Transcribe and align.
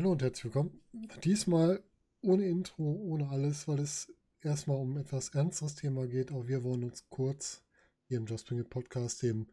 Hallo 0.00 0.12
und 0.12 0.22
herzlich 0.22 0.44
willkommen. 0.46 0.80
Diesmal 1.24 1.84
ohne 2.22 2.46
Intro, 2.46 2.84
ohne 2.84 3.28
alles, 3.28 3.68
weil 3.68 3.80
es 3.80 4.10
erstmal 4.40 4.78
um 4.78 4.96
etwas 4.96 5.28
ernsteres 5.28 5.74
Thema 5.74 6.06
geht. 6.06 6.32
Auch 6.32 6.46
wir 6.46 6.64
wollen 6.64 6.84
uns 6.84 7.06
kurz 7.10 7.62
hier 8.08 8.16
im 8.16 8.24
Just 8.24 8.46
Bring 8.46 8.60
It 8.60 8.70
Podcast 8.70 9.22
dem 9.22 9.46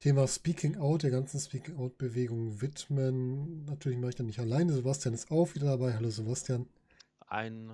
Thema 0.00 0.28
Speaking 0.28 0.76
Out, 0.76 1.02
der 1.02 1.10
ganzen 1.12 1.40
Speaking 1.40 1.78
Out 1.78 1.96
Bewegung 1.96 2.60
widmen. 2.60 3.64
Natürlich 3.64 3.98
mache 3.98 4.10
ich 4.10 4.16
dann 4.16 4.26
nicht 4.26 4.38
alleine. 4.38 4.74
Sebastian 4.74 5.14
ist 5.14 5.30
auch 5.30 5.54
wieder 5.54 5.68
dabei. 5.68 5.94
Hallo 5.94 6.10
Sebastian. 6.10 6.68
Ein, 7.26 7.72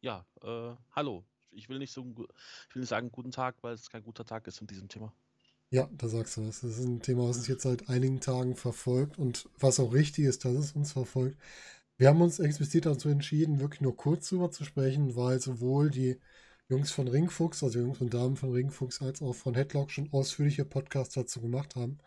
ja, 0.00 0.24
äh, 0.44 0.76
hallo. 0.92 1.24
Ich 1.50 1.68
will 1.68 1.80
nicht 1.80 1.92
so, 1.92 2.02
ich 2.68 2.76
will 2.76 2.82
nicht 2.82 2.88
sagen 2.88 3.10
guten 3.10 3.32
Tag, 3.32 3.56
weil 3.62 3.74
es 3.74 3.90
kein 3.90 4.04
guter 4.04 4.24
Tag 4.24 4.46
ist 4.46 4.60
in 4.60 4.68
diesem 4.68 4.86
Thema. 4.86 5.12
Ja, 5.74 5.88
da 5.98 6.06
sagst 6.06 6.36
du 6.36 6.46
was. 6.46 6.60
Das 6.60 6.78
ist 6.78 6.84
ein 6.86 7.02
Thema, 7.02 7.28
was 7.28 7.38
uns 7.38 7.48
jetzt 7.48 7.64
seit 7.64 7.88
einigen 7.88 8.20
Tagen 8.20 8.54
verfolgt 8.54 9.18
und 9.18 9.48
was 9.58 9.80
auch 9.80 9.92
richtig 9.92 10.26
ist, 10.26 10.44
dass 10.44 10.54
es 10.54 10.72
uns 10.72 10.92
verfolgt. 10.92 11.36
Wir 11.96 12.08
haben 12.08 12.22
uns 12.22 12.38
explizit 12.38 12.86
dazu 12.86 13.08
entschieden, 13.08 13.58
wirklich 13.58 13.80
nur 13.80 13.96
kurz 13.96 14.28
drüber 14.28 14.52
zu 14.52 14.64
sprechen, 14.64 15.16
weil 15.16 15.40
sowohl 15.40 15.90
die 15.90 16.20
Jungs 16.68 16.92
von 16.92 17.08
Ringfuchs, 17.08 17.64
also 17.64 17.80
Jungs 17.80 18.00
und 18.00 18.14
Damen 18.14 18.36
von 18.36 18.52
Ringfuchs, 18.52 19.02
als 19.02 19.20
auch 19.20 19.34
von 19.34 19.54
Headlock 19.54 19.90
schon 19.90 20.12
ausführliche 20.12 20.64
Podcasts 20.64 21.14
dazu 21.14 21.40
gemacht 21.40 21.74
haben. 21.74 21.98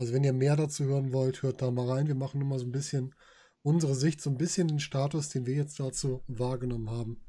Also 0.00 0.12
wenn 0.12 0.24
ihr 0.24 0.32
mehr 0.32 0.56
dazu 0.56 0.84
hören 0.84 1.12
wollt, 1.12 1.42
hört 1.42 1.62
da 1.62 1.70
mal 1.70 1.88
rein. 1.88 2.08
Wir 2.08 2.16
machen 2.16 2.40
nur 2.40 2.48
mal 2.48 2.58
so 2.58 2.66
ein 2.66 2.72
bisschen 2.72 3.14
unsere 3.62 3.94
Sicht, 3.94 4.20
so 4.22 4.30
ein 4.30 4.38
bisschen 4.38 4.66
den 4.66 4.80
Status, 4.80 5.28
den 5.28 5.46
wir 5.46 5.54
jetzt 5.54 5.78
dazu 5.78 6.24
wahrgenommen 6.26 6.90
haben. 6.90 7.20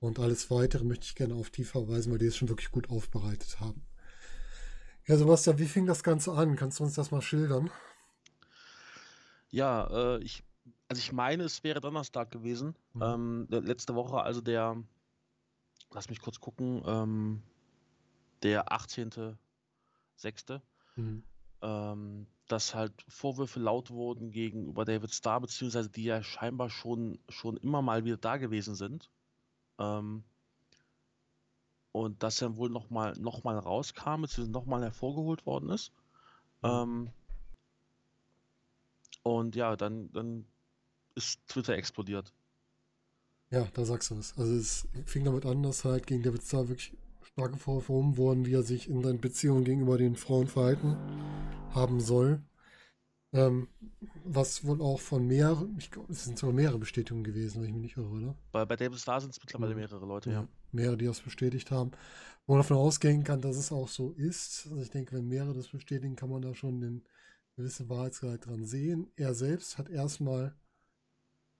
Und 0.00 0.18
alles 0.18 0.50
weitere 0.50 0.84
möchte 0.84 1.04
ich 1.04 1.14
gerne 1.14 1.34
auf 1.34 1.50
die 1.50 1.64
verweisen, 1.64 2.10
weil 2.10 2.18
die 2.18 2.26
es 2.26 2.38
schon 2.38 2.48
wirklich 2.48 2.70
gut 2.70 2.88
aufbereitet 2.88 3.60
haben. 3.60 3.89
Ja, 5.10 5.16
Sebastian, 5.16 5.58
wie 5.58 5.66
fing 5.66 5.86
das 5.86 6.04
Ganze 6.04 6.30
an? 6.30 6.54
Kannst 6.54 6.78
du 6.78 6.84
uns 6.84 6.94
das 6.94 7.10
mal 7.10 7.20
schildern? 7.20 7.68
Ja, 9.50 9.88
äh, 9.90 10.22
ich, 10.22 10.44
also 10.86 11.00
ich 11.00 11.10
meine, 11.10 11.42
es 11.42 11.64
wäre 11.64 11.80
Donnerstag 11.80 12.30
gewesen. 12.30 12.76
Mhm. 12.94 13.02
Ähm, 13.02 13.46
letzte 13.50 13.96
Woche, 13.96 14.22
also 14.22 14.40
der, 14.40 14.80
lass 15.90 16.10
mich 16.10 16.20
kurz 16.20 16.38
gucken, 16.38 16.84
ähm, 16.86 17.42
der 18.44 18.68
18.06. 18.68 20.60
Mhm. 20.94 21.24
Ähm, 21.60 22.28
dass 22.46 22.76
halt 22.76 23.04
Vorwürfe 23.08 23.58
laut 23.58 23.90
wurden 23.90 24.30
gegenüber 24.30 24.84
David 24.84 25.12
Starr, 25.12 25.40
beziehungsweise 25.40 25.90
die 25.90 26.04
ja 26.04 26.22
scheinbar 26.22 26.70
schon, 26.70 27.18
schon 27.28 27.56
immer 27.56 27.82
mal 27.82 28.04
wieder 28.04 28.16
da 28.16 28.36
gewesen 28.36 28.76
sind. 28.76 29.10
Ähm, 29.80 30.22
und 31.92 32.22
das 32.22 32.36
dann 32.36 32.56
wohl 32.56 32.70
nochmal 32.70 33.14
noch 33.18 33.44
mal 33.44 33.58
rauskam, 33.58 34.22
beziehungsweise 34.22 34.50
nochmal 34.50 34.82
hervorgeholt 34.82 35.44
worden 35.46 35.70
ist. 35.70 35.92
Mhm. 36.62 36.68
Ähm, 36.68 37.10
und 39.22 39.56
ja, 39.56 39.76
dann, 39.76 40.10
dann 40.12 40.46
ist 41.14 41.46
Twitter 41.48 41.74
explodiert. 41.74 42.32
Ja, 43.50 43.66
da 43.74 43.84
sagst 43.84 44.10
du 44.10 44.14
es. 44.14 44.38
Also 44.38 44.54
es 44.54 44.88
fing 45.06 45.24
damit 45.24 45.44
an, 45.44 45.62
dass 45.62 45.84
halt 45.84 46.06
gegen 46.06 46.22
David 46.22 46.42
Starr 46.42 46.68
wirklich 46.68 46.96
starke 47.22 47.56
Vorwürfe 47.56 48.16
wurden, 48.16 48.46
wie 48.46 48.54
er 48.54 48.62
sich 48.62 48.88
in 48.88 49.02
seinen 49.02 49.20
Beziehungen 49.20 49.64
gegenüber 49.64 49.98
den 49.98 50.16
Frauen 50.16 50.46
verhalten 50.46 50.96
haben 51.74 52.00
soll. 52.00 52.42
Ähm, 53.32 53.68
was 54.24 54.64
wohl 54.64 54.80
auch 54.82 54.98
von 54.98 55.26
mehreren, 55.26 55.76
ich 55.78 55.90
glaube, 55.90 56.12
es 56.12 56.24
sind 56.24 56.38
sogar 56.38 56.54
mehrere 56.54 56.78
Bestätigungen 56.78 57.22
gewesen, 57.22 57.62
wenn 57.62 57.68
ich 57.68 57.74
mich 57.74 57.82
nicht 57.82 57.96
irre, 57.96 58.08
oder? 58.08 58.34
Bei, 58.50 58.64
bei 58.64 58.74
David 58.74 58.98
Starr 58.98 59.20
sind 59.20 59.30
es 59.30 59.40
mittlerweile 59.40 59.76
mehrere 59.76 60.04
Leute, 60.04 60.30
ja. 60.30 60.40
ja. 60.40 60.48
Mehrere, 60.72 60.96
die 60.96 61.04
das 61.04 61.20
bestätigt 61.20 61.70
haben. 61.70 61.92
Wo 62.46 62.54
man 62.54 62.62
davon 62.62 62.76
ausgehen 62.76 63.22
kann, 63.22 63.40
dass 63.40 63.56
es 63.56 63.70
auch 63.70 63.88
so 63.88 64.10
ist. 64.12 64.66
Also 64.70 64.82
ich 64.82 64.90
denke, 64.90 65.14
wenn 65.14 65.28
mehrere 65.28 65.54
das 65.54 65.68
bestätigen, 65.68 66.16
kann 66.16 66.30
man 66.30 66.42
da 66.42 66.54
schon 66.54 66.82
eine 66.82 67.00
gewisse 67.56 67.88
Wahrheitsgehalt 67.88 68.46
dran 68.46 68.64
sehen. 68.64 69.12
Er 69.14 69.34
selbst 69.34 69.78
hat 69.78 69.88
erstmal 69.90 70.56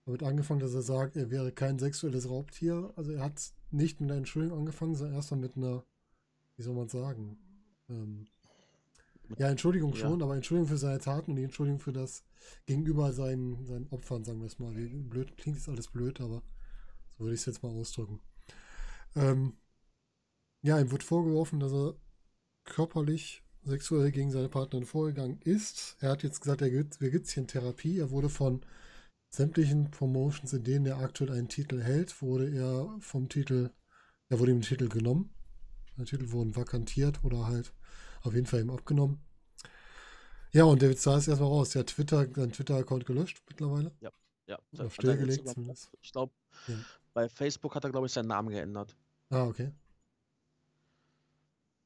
damit 0.05 0.23
angefangen, 0.23 0.59
dass 0.59 0.73
er 0.73 0.81
sagt, 0.81 1.15
er 1.15 1.29
wäre 1.29 1.51
kein 1.51 1.79
sexuelles 1.79 2.29
Raubtier. 2.29 2.91
Also 2.95 3.11
er 3.11 3.23
hat 3.23 3.53
nicht 3.69 4.01
mit 4.01 4.09
einer 4.09 4.17
Entschuldigung 4.17 4.59
angefangen, 4.59 4.95
sondern 4.95 5.15
erstmal 5.15 5.39
mit 5.39 5.55
einer, 5.55 5.85
wie 6.57 6.63
soll 6.63 6.75
man 6.75 6.89
sagen, 6.89 7.37
ähm, 7.89 8.27
ja, 9.37 9.49
Entschuldigung 9.49 9.95
schon, 9.95 10.19
ja. 10.19 10.25
aber 10.25 10.35
Entschuldigung 10.35 10.69
für 10.69 10.77
seine 10.77 10.99
Taten 10.99 11.31
und 11.31 11.37
die 11.37 11.43
Entschuldigung 11.43 11.79
für 11.79 11.93
das 11.93 12.23
gegenüber 12.65 13.13
seinen, 13.13 13.65
seinen 13.65 13.87
Opfern, 13.89 14.23
sagen 14.23 14.39
wir 14.39 14.47
es 14.47 14.59
mal. 14.59 14.75
Wie 14.75 14.87
blöd 14.87 15.37
klingt 15.37 15.57
ist 15.57 15.69
alles 15.69 15.87
blöd, 15.87 16.21
aber 16.21 16.43
so 17.09 17.19
würde 17.19 17.35
ich 17.35 17.41
es 17.41 17.45
jetzt 17.45 17.63
mal 17.63 17.69
ausdrücken. 17.69 18.19
Ähm, 19.15 19.53
ja, 20.63 20.79
ihm 20.79 20.91
wird 20.91 21.03
vorgeworfen, 21.03 21.59
dass 21.59 21.73
er 21.73 21.95
körperlich, 22.65 23.43
sexuell 23.63 24.11
gegen 24.11 24.31
seine 24.31 24.49
Partnerin 24.49 24.85
vorgegangen 24.85 25.39
ist. 25.43 25.97
Er 25.99 26.09
hat 26.11 26.23
jetzt 26.23 26.41
gesagt, 26.41 26.61
er 26.61 26.71
gibt, 26.71 26.99
wir 26.99 27.11
gibt 27.11 27.27
es 27.27 27.33
hier 27.33 27.41
in 27.41 27.47
Therapie. 27.47 27.99
Er 27.99 28.09
wurde 28.11 28.29
von 28.29 28.61
sämtlichen 29.29 29.91
Promotions, 29.91 30.53
in 30.53 30.63
denen 30.63 30.85
er 30.85 30.97
aktuell 30.97 31.31
einen 31.31 31.47
Titel 31.47 31.81
hält, 31.81 32.21
wurde 32.21 32.49
er 32.49 32.97
vom 32.99 33.29
Titel, 33.29 33.71
er 34.29 34.39
wurde 34.39 34.51
ihm 34.51 34.57
den 34.57 34.67
Titel 34.67 34.89
genommen. 34.89 35.29
Die 35.97 36.05
Titel 36.05 36.31
wurden 36.31 36.55
vakantiert 36.55 37.23
oder 37.23 37.47
halt 37.47 37.73
auf 38.23 38.33
jeden 38.33 38.45
Fall 38.45 38.61
ihm 38.61 38.69
abgenommen. 38.69 39.19
Ja, 40.51 40.65
und 40.65 40.81
David 40.81 40.99
Starr 40.99 41.17
ist 41.17 41.27
erstmal 41.27 41.49
raus. 41.49 41.69
Der 41.69 41.81
hat 41.81 41.87
Twitter, 41.87 42.27
seinen 42.33 42.51
Twitter-Account 42.51 43.05
gelöscht 43.05 43.41
mittlerweile. 43.47 43.91
Ja, 44.01 44.11
ja. 44.47 44.59
Auf 44.79 44.93
stillgelegt 44.93 45.47
zumindest. 45.47 45.89
Ich 46.01 46.11
glaube, 46.11 46.33
ja. 46.67 46.75
bei 47.13 47.29
Facebook 47.29 47.75
hat 47.75 47.83
er, 47.85 47.91
glaube 47.91 48.07
ich, 48.07 48.13
seinen 48.13 48.27
Namen 48.27 48.49
geändert. 48.49 48.95
Ah, 49.29 49.45
okay. 49.45 49.71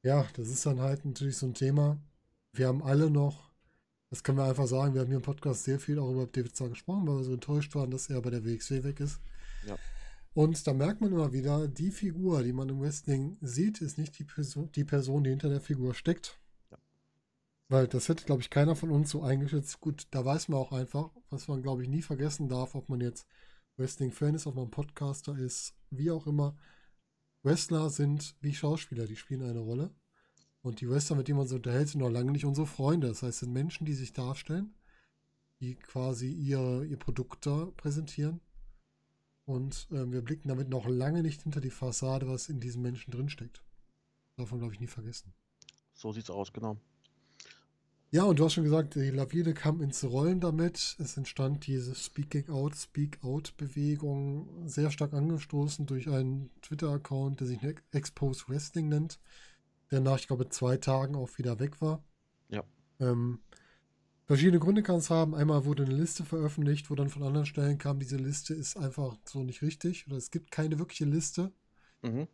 Ja, 0.02 0.26
das 0.34 0.48
ist 0.48 0.66
dann 0.66 0.80
halt 0.80 1.04
natürlich 1.04 1.36
so 1.36 1.46
ein 1.46 1.54
Thema. 1.54 1.98
Wir 2.52 2.68
haben 2.68 2.82
alle 2.82 3.10
noch, 3.10 3.50
das 4.10 4.22
können 4.22 4.38
wir 4.38 4.44
einfach 4.44 4.66
sagen, 4.66 4.94
wir 4.94 5.00
haben 5.00 5.08
hier 5.08 5.16
im 5.16 5.22
Podcast 5.22 5.64
sehr 5.64 5.78
viel 5.78 5.98
auch 5.98 6.10
über 6.10 6.26
David 6.26 6.52
Starr 6.52 6.68
gesprochen, 6.70 7.06
weil 7.06 7.18
wir 7.18 7.24
so 7.24 7.34
enttäuscht 7.34 7.74
waren, 7.74 7.90
dass 7.90 8.10
er 8.10 8.20
bei 8.20 8.30
der 8.30 8.44
WXW 8.44 8.82
weg 8.82 9.00
ist. 9.00 9.20
Ja. 9.66 9.76
Und 10.36 10.66
da 10.66 10.74
merkt 10.74 11.00
man 11.00 11.12
immer 11.12 11.32
wieder, 11.32 11.66
die 11.66 11.90
Figur, 11.90 12.42
die 12.42 12.52
man 12.52 12.68
im 12.68 12.78
Wrestling 12.82 13.38
sieht, 13.40 13.80
ist 13.80 13.96
nicht 13.96 14.18
die 14.18 14.24
Person, 14.24 14.70
die, 14.72 14.84
Person, 14.84 15.24
die 15.24 15.30
hinter 15.30 15.48
der 15.48 15.62
Figur 15.62 15.94
steckt. 15.94 16.38
Ja. 16.70 16.76
Weil 17.70 17.88
das 17.88 18.10
hätte, 18.10 18.26
glaube 18.26 18.42
ich, 18.42 18.50
keiner 18.50 18.76
von 18.76 18.90
uns 18.90 19.08
so 19.08 19.22
eingeschätzt. 19.22 19.80
Gut, 19.80 20.06
da 20.10 20.26
weiß 20.26 20.48
man 20.48 20.60
auch 20.60 20.72
einfach, 20.72 21.10
was 21.30 21.48
man, 21.48 21.62
glaube 21.62 21.82
ich, 21.82 21.88
nie 21.88 22.02
vergessen 22.02 22.50
darf, 22.50 22.74
ob 22.74 22.90
man 22.90 23.00
jetzt 23.00 23.26
Wrestling-Fan 23.78 24.34
ist, 24.34 24.46
ob 24.46 24.56
man 24.56 24.70
Podcaster 24.70 25.38
ist, 25.38 25.74
wie 25.88 26.10
auch 26.10 26.26
immer. 26.26 26.54
Wrestler 27.42 27.88
sind 27.88 28.36
wie 28.42 28.52
Schauspieler, 28.52 29.06
die 29.06 29.16
spielen 29.16 29.42
eine 29.42 29.60
Rolle. 29.60 29.94
Und 30.60 30.82
die 30.82 30.90
Wrestler, 30.90 31.16
mit 31.16 31.28
denen 31.28 31.38
man 31.38 31.46
sich 31.46 31.56
unterhält, 31.56 31.88
sind 31.88 32.02
noch 32.02 32.10
lange 32.10 32.32
nicht 32.32 32.44
unsere 32.44 32.66
Freunde. 32.66 33.08
Das 33.08 33.22
heißt, 33.22 33.36
es 33.36 33.38
sind 33.38 33.54
Menschen, 33.54 33.86
die 33.86 33.94
sich 33.94 34.12
darstellen, 34.12 34.74
die 35.60 35.76
quasi 35.76 36.30
ihr, 36.30 36.82
ihr 36.82 36.98
Produkt 36.98 37.46
da 37.46 37.72
präsentieren 37.78 38.42
und 39.46 39.88
äh, 39.90 40.10
wir 40.10 40.22
blicken 40.22 40.48
damit 40.48 40.68
noch 40.68 40.86
lange 40.86 41.22
nicht 41.22 41.42
hinter 41.42 41.60
die 41.60 41.70
Fassade, 41.70 42.28
was 42.28 42.48
in 42.48 42.60
diesen 42.60 42.82
Menschen 42.82 43.12
drinsteckt. 43.12 43.62
Davon 44.36 44.58
glaube 44.58 44.74
ich 44.74 44.80
nie 44.80 44.86
vergessen. 44.86 45.32
So 45.94 46.12
sieht's 46.12 46.30
aus, 46.30 46.52
genau. 46.52 46.76
Ja, 48.10 48.24
und 48.24 48.38
du 48.38 48.44
hast 48.44 48.54
schon 48.54 48.64
gesagt, 48.64 48.94
die 48.94 49.10
Lavide 49.10 49.52
kam 49.52 49.80
ins 49.80 50.04
Rollen 50.04 50.40
damit. 50.40 50.96
Es 50.98 51.16
entstand 51.16 51.66
diese 51.66 51.94
Speaking 51.94 52.48
Out, 52.50 52.76
Speak 52.76 53.22
Out 53.24 53.56
Bewegung, 53.56 54.68
sehr 54.68 54.90
stark 54.90 55.12
angestoßen 55.12 55.86
durch 55.86 56.08
einen 56.08 56.50
Twitter-Account, 56.62 57.40
der 57.40 57.46
sich 57.46 57.58
Expose 57.92 58.44
Wrestling 58.48 58.88
nennt, 58.88 59.18
der 59.90 60.00
nach, 60.00 60.18
ich 60.18 60.28
glaube, 60.28 60.48
zwei 60.48 60.76
Tagen 60.76 61.16
auch 61.16 61.36
wieder 61.38 61.58
weg 61.58 61.80
war. 61.80 62.04
Ja. 62.48 62.62
Ähm, 63.00 63.40
Verschiedene 64.26 64.58
Gründe 64.58 64.82
kann 64.82 64.96
es 64.96 65.08
haben. 65.08 65.36
Einmal 65.36 65.64
wurde 65.64 65.84
eine 65.84 65.94
Liste 65.94 66.24
veröffentlicht, 66.24 66.90
wo 66.90 66.96
dann 66.96 67.08
von 67.08 67.22
anderen 67.22 67.46
Stellen 67.46 67.78
kam, 67.78 68.00
diese 68.00 68.16
Liste 68.16 68.54
ist 68.54 68.76
einfach 68.76 69.16
so 69.24 69.44
nicht 69.44 69.62
richtig 69.62 70.06
oder 70.08 70.16
es 70.16 70.32
gibt 70.32 70.50
keine 70.50 70.78
wirkliche 70.80 71.04
Liste. 71.04 71.52
Mhm. 72.02 72.26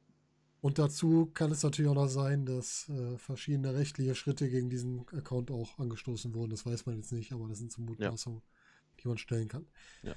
Und 0.62 0.78
dazu 0.78 1.30
kann 1.34 1.50
es 1.50 1.62
natürlich 1.62 1.90
auch 1.90 1.96
noch 1.96 2.08
sein, 2.08 2.46
dass 2.46 2.88
äh, 2.88 3.18
verschiedene 3.18 3.74
rechtliche 3.74 4.14
Schritte 4.14 4.48
gegen 4.48 4.70
diesen 4.70 5.00
Account 5.08 5.50
auch 5.50 5.78
angestoßen 5.78 6.32
wurden. 6.34 6.50
Das 6.50 6.64
weiß 6.64 6.86
man 6.86 6.96
jetzt 6.96 7.12
nicht, 7.12 7.32
aber 7.32 7.48
das 7.48 7.58
sind 7.58 7.72
so 7.72 7.82
Mutmaßungen, 7.82 8.40
ja. 8.40 9.02
die 9.02 9.08
man 9.08 9.18
stellen 9.18 9.48
kann. 9.48 9.66
Ja. 10.02 10.14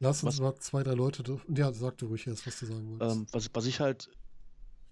Lass 0.00 0.22
uns 0.24 0.34
was, 0.34 0.40
mal 0.40 0.56
zwei, 0.56 0.82
drei 0.82 0.94
Leute. 0.94 1.40
Ja, 1.54 1.72
sag 1.72 1.96
du 1.98 2.06
ruhig 2.06 2.26
erst, 2.26 2.46
was 2.46 2.58
du 2.58 2.66
sagen 2.66 2.90
wolltest. 2.90 3.16
Ähm, 3.16 3.26
was, 3.32 3.50
was, 3.54 3.66
ich 3.66 3.80
halt 3.80 4.10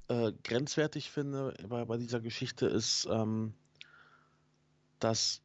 äh, 0.09 0.33
grenzwertig 0.45 1.11
finde 1.11 1.55
bei, 1.69 1.85
bei 1.85 1.97
dieser 1.99 2.21
Geschichte 2.21 2.67
ist, 2.67 3.09
ähm, 3.11 3.55
dass 5.01 5.43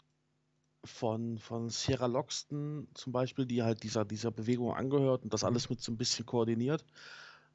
von, 0.85 1.37
von 1.37 1.69
Sierra 1.69 2.07
Loxton 2.07 2.87
zum 2.93 3.13
Beispiel, 3.13 3.45
die 3.45 3.63
halt 3.63 3.83
dieser, 3.83 4.05
dieser 4.05 4.31
Bewegung 4.31 4.73
angehört 4.73 5.23
und 5.23 5.33
das 5.33 5.43
mhm. 5.43 5.47
alles 5.47 5.69
mit 5.69 5.81
so 5.81 5.91
ein 5.91 5.97
bisschen 5.97 6.25
koordiniert, 6.25 6.83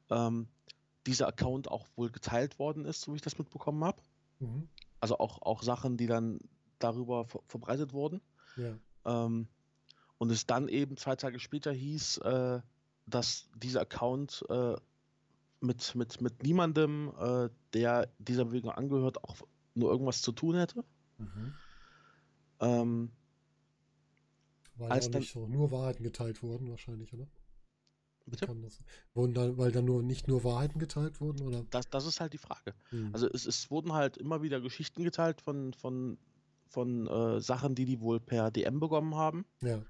ähm, 0.09 0.47
dieser 1.05 1.27
Account 1.27 1.69
auch 1.69 1.87
wohl 1.95 2.09
geteilt 2.09 2.59
worden 2.59 2.85
ist, 2.85 3.01
so 3.01 3.11
wie 3.11 3.17
ich 3.17 3.21
das 3.21 3.37
mitbekommen 3.37 3.83
habe. 3.83 4.01
Mhm. 4.39 4.67
Also 4.99 5.19
auch, 5.19 5.41
auch 5.41 5.63
Sachen, 5.63 5.97
die 5.97 6.07
dann 6.07 6.39
darüber 6.79 7.25
ver 7.25 7.41
verbreitet 7.47 7.93
wurden. 7.93 8.21
Ja. 8.57 8.77
Ähm, 9.05 9.47
und 10.17 10.31
es 10.31 10.45
dann 10.45 10.67
eben 10.67 10.97
zwei 10.97 11.15
Tage 11.15 11.39
später 11.39 11.71
hieß, 11.71 12.17
äh, 12.19 12.61
dass 13.05 13.49
dieser 13.55 13.81
Account 13.81 14.43
äh, 14.49 14.75
mit, 15.61 15.95
mit, 15.95 16.21
mit 16.21 16.43
niemandem, 16.43 17.13
äh, 17.17 17.49
der 17.73 18.09
dieser 18.17 18.45
Bewegung 18.45 18.71
angehört, 18.71 19.23
auch 19.23 19.37
nur 19.75 19.91
irgendwas 19.91 20.21
zu 20.21 20.31
tun 20.31 20.55
hätte. 20.55 20.83
Mhm. 21.17 21.53
Ähm, 22.59 23.11
Weil 24.79 24.91
Als 24.91 25.05
da 25.05 25.11
dann- 25.11 25.21
nicht 25.21 25.33
so 25.33 25.47
nur 25.47 25.71
Wahrheiten 25.71 26.03
geteilt 26.03 26.41
wurden, 26.41 26.69
wahrscheinlich, 26.69 27.13
oder? 27.13 27.27
Bitte? 28.25 28.45
Das, 28.45 28.79
wurden 29.15 29.33
dann, 29.33 29.57
weil 29.57 29.71
da 29.71 29.81
nur 29.81 30.03
nicht 30.03 30.27
nur 30.27 30.43
Wahrheiten 30.43 30.79
geteilt 30.79 31.19
wurden, 31.19 31.41
oder? 31.41 31.65
Das, 31.71 31.89
das 31.89 32.05
ist 32.05 32.19
halt 32.19 32.33
die 32.33 32.37
Frage. 32.37 32.75
Hm. 32.89 33.09
Also 33.11 33.27
es, 33.27 33.45
es 33.45 33.71
wurden 33.71 33.93
halt 33.93 34.17
immer 34.17 34.41
wieder 34.43 34.61
Geschichten 34.61 35.03
geteilt 35.03 35.41
von, 35.41 35.73
von, 35.73 36.17
von 36.67 37.07
äh, 37.07 37.41
Sachen, 37.41 37.73
die 37.73 37.85
die 37.85 37.99
wohl 38.01 38.19
per 38.19 38.51
DM 38.51 38.79
bekommen 38.79 39.15
haben. 39.15 39.45
ja. 39.61 39.81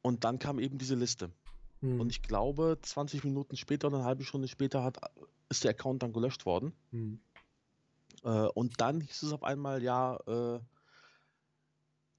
Und 0.00 0.24
dann 0.24 0.38
kam 0.38 0.58
eben 0.60 0.78
diese 0.78 0.94
Liste. 0.94 1.30
Hm. 1.80 2.00
Und 2.00 2.10
ich 2.10 2.22
glaube, 2.22 2.78
20 2.80 3.24
Minuten 3.24 3.56
später 3.56 3.88
oder 3.88 3.98
eine 3.98 4.06
halbe 4.06 4.24
Stunde 4.24 4.48
später 4.48 4.82
hat, 4.82 4.98
ist 5.50 5.64
der 5.64 5.72
Account 5.72 6.02
dann 6.02 6.12
gelöscht 6.12 6.46
worden. 6.46 6.72
Hm. 6.90 7.20
Äh, 8.22 8.46
und 8.54 8.80
dann 8.80 9.00
hieß 9.00 9.24
es 9.24 9.32
auf 9.32 9.42
einmal, 9.42 9.82
ja, 9.82 10.16
äh, 10.26 10.60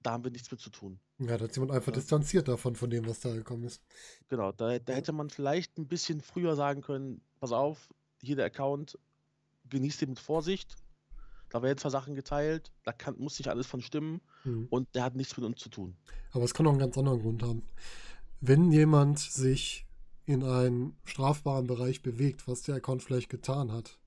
da 0.01 0.11
haben 0.11 0.23
wir 0.23 0.31
nichts 0.31 0.49
mit 0.51 0.59
zu 0.59 0.69
tun. 0.69 0.99
Ja, 1.19 1.37
da 1.37 1.45
hat 1.45 1.55
jemand 1.55 1.71
einfach 1.71 1.91
Ja. 1.91 1.99
distanziert 1.99 2.47
davon, 2.47 2.75
von 2.75 2.89
dem, 2.89 3.05
was 3.07 3.19
da 3.19 3.33
gekommen 3.33 3.63
ist. 3.63 3.81
Genau, 4.29 4.51
da, 4.51 4.79
da 4.79 4.93
hätte 4.93 5.11
man 5.11 5.29
vielleicht 5.29 5.77
ein 5.77 5.87
bisschen 5.87 6.21
früher 6.21 6.55
sagen 6.55 6.81
können, 6.81 7.21
pass 7.39 7.51
auf, 7.51 7.89
hier 8.21 8.35
der 8.35 8.45
Account, 8.45 8.97
genießt 9.69 10.01
den 10.01 10.09
mit 10.09 10.19
Vorsicht. 10.19 10.75
Da 11.49 11.61
werden 11.63 11.77
zwar 11.79 11.91
Sachen 11.91 12.13
geteilt, 12.15 12.71
da 12.83 12.91
kann, 12.93 13.17
muss 13.17 13.39
nicht 13.39 13.49
alles 13.49 13.65
von 13.67 13.81
stimmen 13.81 14.21
Hm. 14.43 14.67
und 14.69 14.87
der 14.95 15.03
hat 15.03 15.15
nichts 15.15 15.35
mit 15.35 15.45
uns 15.45 15.59
zu 15.59 15.69
tun. 15.69 15.95
Aber 16.31 16.43
es 16.45 16.53
kann 16.53 16.65
auch 16.67 16.71
einen 16.71 16.79
ganz 16.79 16.97
anderen 16.97 17.21
Grund 17.21 17.41
haben. 17.43 17.63
Wenn 18.39 18.71
jemand 18.71 19.19
sich 19.19 19.85
in 20.25 20.43
einen 20.43 20.95
strafbaren 21.05 21.65
Bereich 21.67 22.01
bewegt, 22.03 22.47
was 22.47 22.61
der 22.61 22.75
Account 22.75 23.01
vielleicht 23.03 23.29
getan 23.29 23.71
hat, 23.71 23.99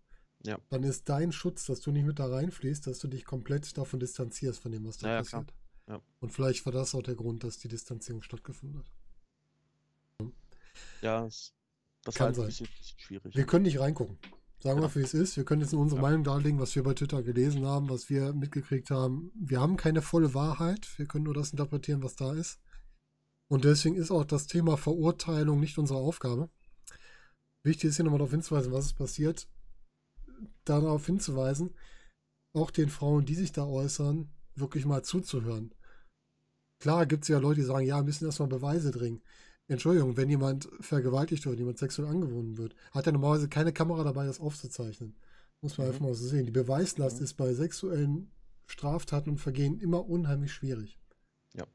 Ja. 0.45 0.59
dann 0.71 0.85
ist 0.85 1.09
dein 1.09 1.33
Schutz, 1.33 1.67
dass 1.67 1.81
du 1.81 1.91
nicht 1.91 2.07
mit 2.07 2.19
da 2.19 2.27
reinfließt, 2.29 2.87
dass 2.87 3.01
du 3.01 3.09
dich 3.09 3.25
komplett 3.25 3.77
davon 3.77 3.99
distanzierst, 4.01 4.61
von 4.61 4.71
dem, 4.73 4.85
was 4.87 4.99
da 4.99 5.09
Ja, 5.09 5.15
ja, 5.17 5.23
klar. 5.23 5.45
Ja. 5.93 6.01
Und 6.21 6.31
vielleicht 6.33 6.65
war 6.65 6.73
das 6.73 6.95
auch 6.95 7.03
der 7.03 7.15
Grund, 7.15 7.45
dass 7.45 7.59
die 7.59 7.69
Distanzierung 7.69 8.23
stattgefunden 8.23 8.79
hat. 8.79 10.31
Ja, 11.03 11.25
das, 11.25 11.53
Kann 12.15 12.27
halt 12.27 12.37
sein. 12.37 12.45
ein 12.45 12.49
bisschen, 12.49 12.67
bisschen 12.79 12.99
schwierig. 12.99 13.37
Wir 13.37 13.45
können 13.45 13.65
nicht 13.65 13.79
reingucken. 13.79 14.17
Sagen 14.61 14.81
wir, 14.81 14.89
Genau. 14.89 14.95
wie 14.95 15.01
es 15.01 15.13
ist. 15.13 15.37
Wir 15.37 15.45
können 15.45 15.61
jetzt 15.61 15.75
unsere 15.75 16.01
Ja. 16.01 16.03
Meinung 16.09 16.25
darlegen, 16.25 16.59
was 16.61 16.75
wir 16.75 16.83
bei 16.83 16.95
Twitter 16.95 17.23
gelesen 17.23 17.67
haben, 17.67 17.91
was 17.91 18.09
wir 18.09 18.33
mitgekriegt 18.33 18.91
haben. 18.91 19.31
Wir 19.35 19.61
haben 19.61 19.77
keine 19.77 20.01
volle 20.03 20.35
Wahrheit. 20.35 20.89
Wir 20.99 21.07
können 21.07 21.25
nur 21.25 21.35
das 21.35 21.51
interpretieren, 21.51 22.03
was 22.03 22.17
da 22.17 22.33
ist. 22.33 22.61
Und 23.49 23.65
deswegen 23.65 23.97
ist 23.97 24.11
auch 24.11 24.25
das 24.25 24.47
Thema 24.47 24.77
Verurteilung 24.79 25.61
nicht 25.61 25.77
unsere 25.79 25.99
Aufgabe. 25.99 26.49
Wichtig 27.65 27.91
ist 27.91 27.97
hier 27.97 28.05
nochmal 28.05 28.19
darauf 28.21 28.31
hinzuweisen, 28.31 28.73
was 28.73 28.87
ist 28.87 28.95
passiert. 28.95 29.47
Darauf 30.65 31.05
hinzuweisen, 31.07 31.75
auch 32.55 32.71
den 32.71 32.89
Frauen, 32.89 33.27
die 33.27 33.35
sich 33.35 33.53
da 33.53 33.65
äußern, 33.67 34.31
wirklich 34.55 34.87
mal 34.87 35.03
zuzuhören. 35.05 35.75
Klar 36.83 37.07
gibt 37.07 37.23
es 37.23 37.29
ja 37.29 37.39
Leute, 37.39 37.61
die 37.61 37.67
sagen, 37.67 37.87
ja, 37.87 38.03
müssen 38.03 38.25
erstmal 38.27 38.49
Beweise 38.49 38.91
dringen. 38.91 39.23
Entschuldigung, 39.69 40.17
wenn 40.17 40.29
jemand 40.29 40.69
vergewaltigt 40.81 41.47
wird, 41.47 41.61
jemand 41.61 41.79
sexuell 41.79 42.09
angewohnt 42.09 42.57
wird, 42.57 42.75
hat 42.91 43.07
er 43.07 43.13
normalerweise 43.13 43.49
keine 43.49 43.73
Kamera 43.73 44.03
dabei, 44.03 44.27
das 44.27 44.41
aufzuzeichnen. 44.41 45.15
Muss 45.61 45.79
man 45.79 45.87
Mhm. 45.87 45.93
einfach 45.93 46.07
mal 46.07 46.15
so 46.15 46.27
sehen. 46.27 46.45
Die 46.45 46.51
Beweislast 46.51 47.19
Mhm. 47.19 47.25
ist 47.25 47.35
bei 47.35 47.55
sexuellen 47.55 48.33
Straftaten 48.67 49.31
und 49.31 49.39
Vergehen 49.39 49.79
immer 49.79 50.09
unheimlich 50.09 50.53
schwierig. 50.53 50.99
Ja. 51.55 51.69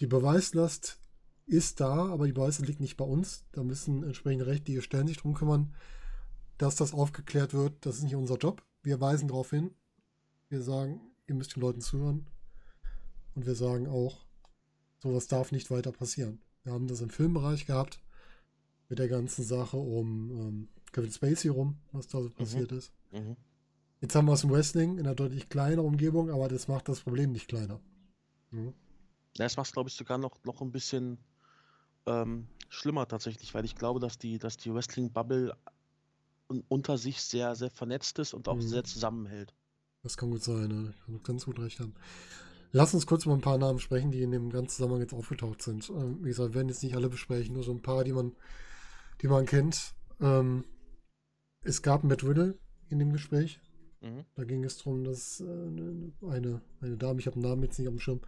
Die 0.00 0.06
Beweislast 0.06 0.98
ist 1.46 1.80
da, 1.80 2.08
aber 2.08 2.26
die 2.26 2.34
Beweislast 2.34 2.68
liegt 2.68 2.80
nicht 2.80 2.98
bei 2.98 3.06
uns. 3.06 3.46
Da 3.52 3.64
müssen 3.64 4.02
entsprechende 4.02 4.46
rechtliche 4.46 4.82
Stellen 4.82 5.06
sich 5.06 5.16
drum 5.16 5.32
kümmern, 5.32 5.72
dass 6.58 6.76
das 6.76 6.92
aufgeklärt 6.92 7.54
wird. 7.54 7.86
Das 7.86 7.96
ist 7.96 8.02
nicht 8.02 8.14
unser 8.14 8.36
Job. 8.36 8.62
Wir 8.82 9.00
weisen 9.00 9.28
darauf 9.28 9.48
hin. 9.48 9.70
Wir 10.50 10.60
sagen, 10.60 11.00
ihr 11.26 11.34
müsst 11.34 11.56
den 11.56 11.62
Leuten 11.62 11.80
zuhören. 11.80 12.26
Und 13.38 13.46
wir 13.46 13.54
sagen 13.54 13.86
auch, 13.86 14.18
sowas 15.00 15.28
darf 15.28 15.52
nicht 15.52 15.70
weiter 15.70 15.92
passieren. 15.92 16.40
Wir 16.64 16.72
haben 16.72 16.88
das 16.88 17.00
im 17.02 17.08
Filmbereich 17.08 17.66
gehabt, 17.66 18.00
mit 18.88 18.98
der 18.98 19.06
ganzen 19.06 19.44
Sache 19.44 19.76
um 19.76 20.30
ähm, 20.32 20.68
Kevin 20.90 21.12
Spacey 21.12 21.48
rum, 21.48 21.78
was 21.92 22.08
da 22.08 22.20
so 22.20 22.30
passiert 22.30 22.72
ist. 22.72 22.90
Mhm. 23.12 23.36
Jetzt 24.00 24.16
haben 24.16 24.26
wir 24.26 24.32
es 24.32 24.42
im 24.42 24.50
Wrestling 24.50 24.98
in 24.98 25.06
einer 25.06 25.14
deutlich 25.14 25.48
kleineren 25.48 25.86
Umgebung, 25.86 26.30
aber 26.30 26.48
das 26.48 26.66
macht 26.66 26.88
das 26.88 26.98
Problem 27.02 27.30
nicht 27.30 27.46
kleiner. 27.46 27.78
Mhm. 28.50 28.74
Ja, 29.36 29.44
das 29.44 29.56
macht 29.56 29.68
es, 29.68 29.72
glaube 29.72 29.88
ich, 29.88 29.94
sogar 29.94 30.18
noch, 30.18 30.42
noch 30.42 30.60
ein 30.60 30.72
bisschen 30.72 31.18
ähm, 32.06 32.48
schlimmer 32.68 33.06
tatsächlich, 33.06 33.54
weil 33.54 33.64
ich 33.64 33.76
glaube, 33.76 34.00
dass 34.00 34.18
die, 34.18 34.40
dass 34.40 34.56
die 34.56 34.74
Wrestling-Bubble 34.74 35.56
un 36.48 36.64
unter 36.66 36.98
sich 36.98 37.22
sehr, 37.22 37.54
sehr 37.54 37.70
vernetzt 37.70 38.18
ist 38.18 38.34
und 38.34 38.48
auch 38.48 38.56
Mhm. 38.56 38.62
sehr 38.62 38.82
zusammenhält. 38.82 39.54
Das 40.02 40.16
kann 40.16 40.32
gut 40.32 40.42
sein, 40.42 40.66
ne? 40.66 40.92
Ich 40.92 41.04
kann 41.04 41.22
ganz 41.22 41.44
gut 41.44 41.60
recht 41.60 41.78
haben. 41.78 41.94
Lass 42.72 42.94
uns 42.94 43.06
kurz 43.06 43.24
über 43.24 43.34
ein 43.34 43.40
paar 43.40 43.58
Namen 43.58 43.78
sprechen, 43.78 44.10
die 44.10 44.22
in 44.22 44.30
dem 44.30 44.50
ganzen 44.50 44.76
Zusammenhang 44.76 45.00
jetzt 45.00 45.14
aufgetaucht 45.14 45.62
sind. 45.62 45.88
Ähm, 45.90 46.18
wie 46.22 46.28
gesagt, 46.28 46.50
wir 46.50 46.56
werden 46.56 46.68
jetzt 46.68 46.82
nicht 46.82 46.94
alle 46.94 47.08
besprechen, 47.08 47.54
nur 47.54 47.62
so 47.62 47.72
ein 47.72 47.82
paar, 47.82 48.04
die 48.04 48.12
man, 48.12 48.32
die 49.22 49.28
man 49.28 49.46
kennt. 49.46 49.94
Ähm, 50.20 50.64
es 51.62 51.82
gab 51.82 52.04
Matt 52.04 52.24
Riddle 52.24 52.58
in 52.90 52.98
dem 52.98 53.12
Gespräch. 53.12 53.60
Mhm. 54.00 54.24
Da 54.34 54.44
ging 54.44 54.64
es 54.64 54.78
darum, 54.78 55.04
dass 55.04 55.40
äh, 55.40 55.44
eine, 55.44 56.60
eine 56.80 56.96
Dame, 56.96 57.20
ich 57.20 57.26
habe 57.26 57.40
den 57.40 57.48
Namen 57.48 57.62
jetzt 57.62 57.78
nicht 57.78 57.88
auf 57.88 57.94
dem 57.94 58.00
Schirm, 58.00 58.20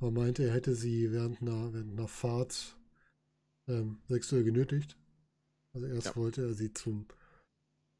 aber 0.00 0.10
meinte, 0.10 0.44
er 0.44 0.52
hätte 0.54 0.74
sie 0.74 1.10
während 1.10 1.40
einer, 1.40 1.72
während 1.72 1.98
einer 1.98 2.08
Fahrt 2.08 2.76
ähm, 3.68 3.98
sexuell 4.08 4.44
genötigt. 4.44 4.96
Also 5.72 5.86
erst 5.86 6.08
Ja. 6.08 6.16
wollte 6.16 6.42
er 6.42 6.54
sie 6.54 6.72
zum, 6.72 7.06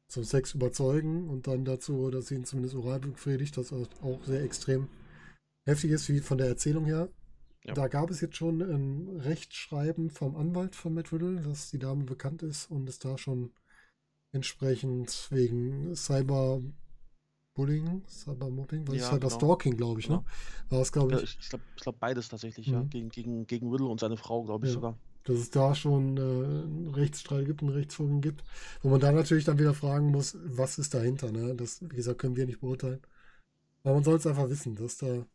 zum 0.07 0.23
Sex 0.23 0.53
überzeugen 0.53 1.29
und 1.29 1.47
dann 1.47 1.65
dazu, 1.65 2.09
dass 2.09 2.27
sie 2.27 2.35
ihn 2.35 2.45
zumindest 2.45 2.75
oral 2.75 2.99
befriedigt, 2.99 3.57
das 3.57 3.73
auch 3.73 4.23
sehr 4.23 4.43
extrem 4.43 4.87
heftig 5.69 5.91
ist, 5.91 6.09
wie 6.09 6.19
von 6.19 6.37
der 6.37 6.47
Erzählung 6.47 6.85
her. 6.85 7.09
Ja. 7.65 7.73
Da 7.73 7.87
gab 7.87 8.09
es 8.11 8.21
jetzt 8.21 8.37
schon 8.37 8.61
ein 8.61 9.09
Rechtsschreiben 9.21 10.09
vom 10.11 10.35
Anwalt 10.35 10.75
von 10.75 10.93
Matt 10.93 11.11
Riddle, 11.13 11.41
dass 11.41 11.71
die 11.71 11.79
Dame 11.79 12.03
bekannt 12.05 12.43
ist 12.43 12.69
und 12.71 12.89
es 12.89 12.99
da 12.99 13.17
schon 13.17 13.51
entsprechend 14.31 15.27
wegen 15.31 15.95
Cyberbullying, 15.95 16.73
Cybermobbing, 18.07 18.87
was 18.87 18.95
Ja, 18.97 19.09
Cyberstalking, 19.09 19.77
glaube 19.77 19.99
ich, 19.99 20.09
ne? 20.09 20.23
War 20.69 20.81
es, 20.81 20.91
glaube 20.91 21.13
Ja, 21.13 21.19
ich, 21.19 21.23
ich 21.23 21.39
ich 21.39 21.49
glaube 21.49 21.63
glaub 21.75 21.99
beides 21.99 22.29
tatsächlich, 22.29 22.67
ja. 22.67 22.81
Mhm. 22.81 22.89
Gegen, 22.89 23.09
gegen, 23.09 23.47
gegen 23.47 23.69
Riddle 23.71 23.87
und 23.87 23.99
seine 23.99 24.17
Frau, 24.17 24.43
glaube 24.43 24.65
ich 24.65 24.71
Ja. 24.71 24.75
sogar. 24.75 24.97
dass 25.25 25.37
es 25.37 25.49
da 25.51 25.75
schon 25.75 26.17
äh, 26.17 26.21
einen 26.21 26.87
Rechtsstreit 26.95 27.45
gibt, 27.45 27.61
einen 27.61 27.71
Rechtsvorgang 27.71 28.21
gibt, 28.21 28.43
wo 28.81 28.89
man 28.89 28.99
da 28.99 29.11
natürlich 29.11 29.45
dann 29.45 29.59
wieder 29.59 29.73
fragen 29.73 30.09
muss, 30.11 30.37
was 30.43 30.79
ist 30.79 30.93
dahinter, 30.93 31.31
ne? 31.31 31.55
Das, 31.55 31.81
wie 31.81 31.95
gesagt, 31.95 32.19
können 32.19 32.35
wir 32.35 32.45
nicht 32.45 32.61
beurteilen. 32.61 33.01
Aber 33.83 33.95
man 33.95 34.03
soll 34.03 34.17
es 34.17 34.27
einfach 34.27 34.49
wissen, 34.49 34.75
dass 34.75 34.97
da 34.97 35.25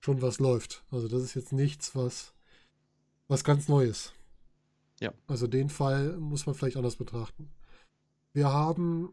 schon 0.00 0.22
was 0.22 0.38
läuft. 0.38 0.82
Also 0.90 1.08
das 1.08 1.22
ist 1.22 1.34
jetzt 1.34 1.52
nichts, 1.52 1.94
was, 1.94 2.32
was 3.28 3.44
ganz 3.44 3.68
Neues. 3.68 4.12
Ja. 5.00 5.12
Also 5.26 5.46
den 5.46 5.68
Fall 5.70 6.16
muss 6.18 6.46
man 6.46 6.54
vielleicht 6.54 6.76
anders 6.76 6.96
betrachten. 6.96 7.50
Wir 8.32 8.52
haben 8.52 9.12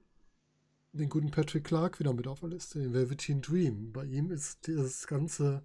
den 0.93 1.09
guten 1.09 1.31
Patrick 1.31 1.63
Clark 1.65 1.99
wieder 1.99 2.13
mit 2.13 2.27
auf 2.27 2.39
der 2.39 2.49
Liste, 2.49 2.79
den 2.79 2.93
Velveteen 2.93 3.41
Dream. 3.41 3.91
Bei 3.93 4.05
ihm 4.05 4.31
ist 4.31 4.67
das 4.67 5.07
Ganze 5.07 5.63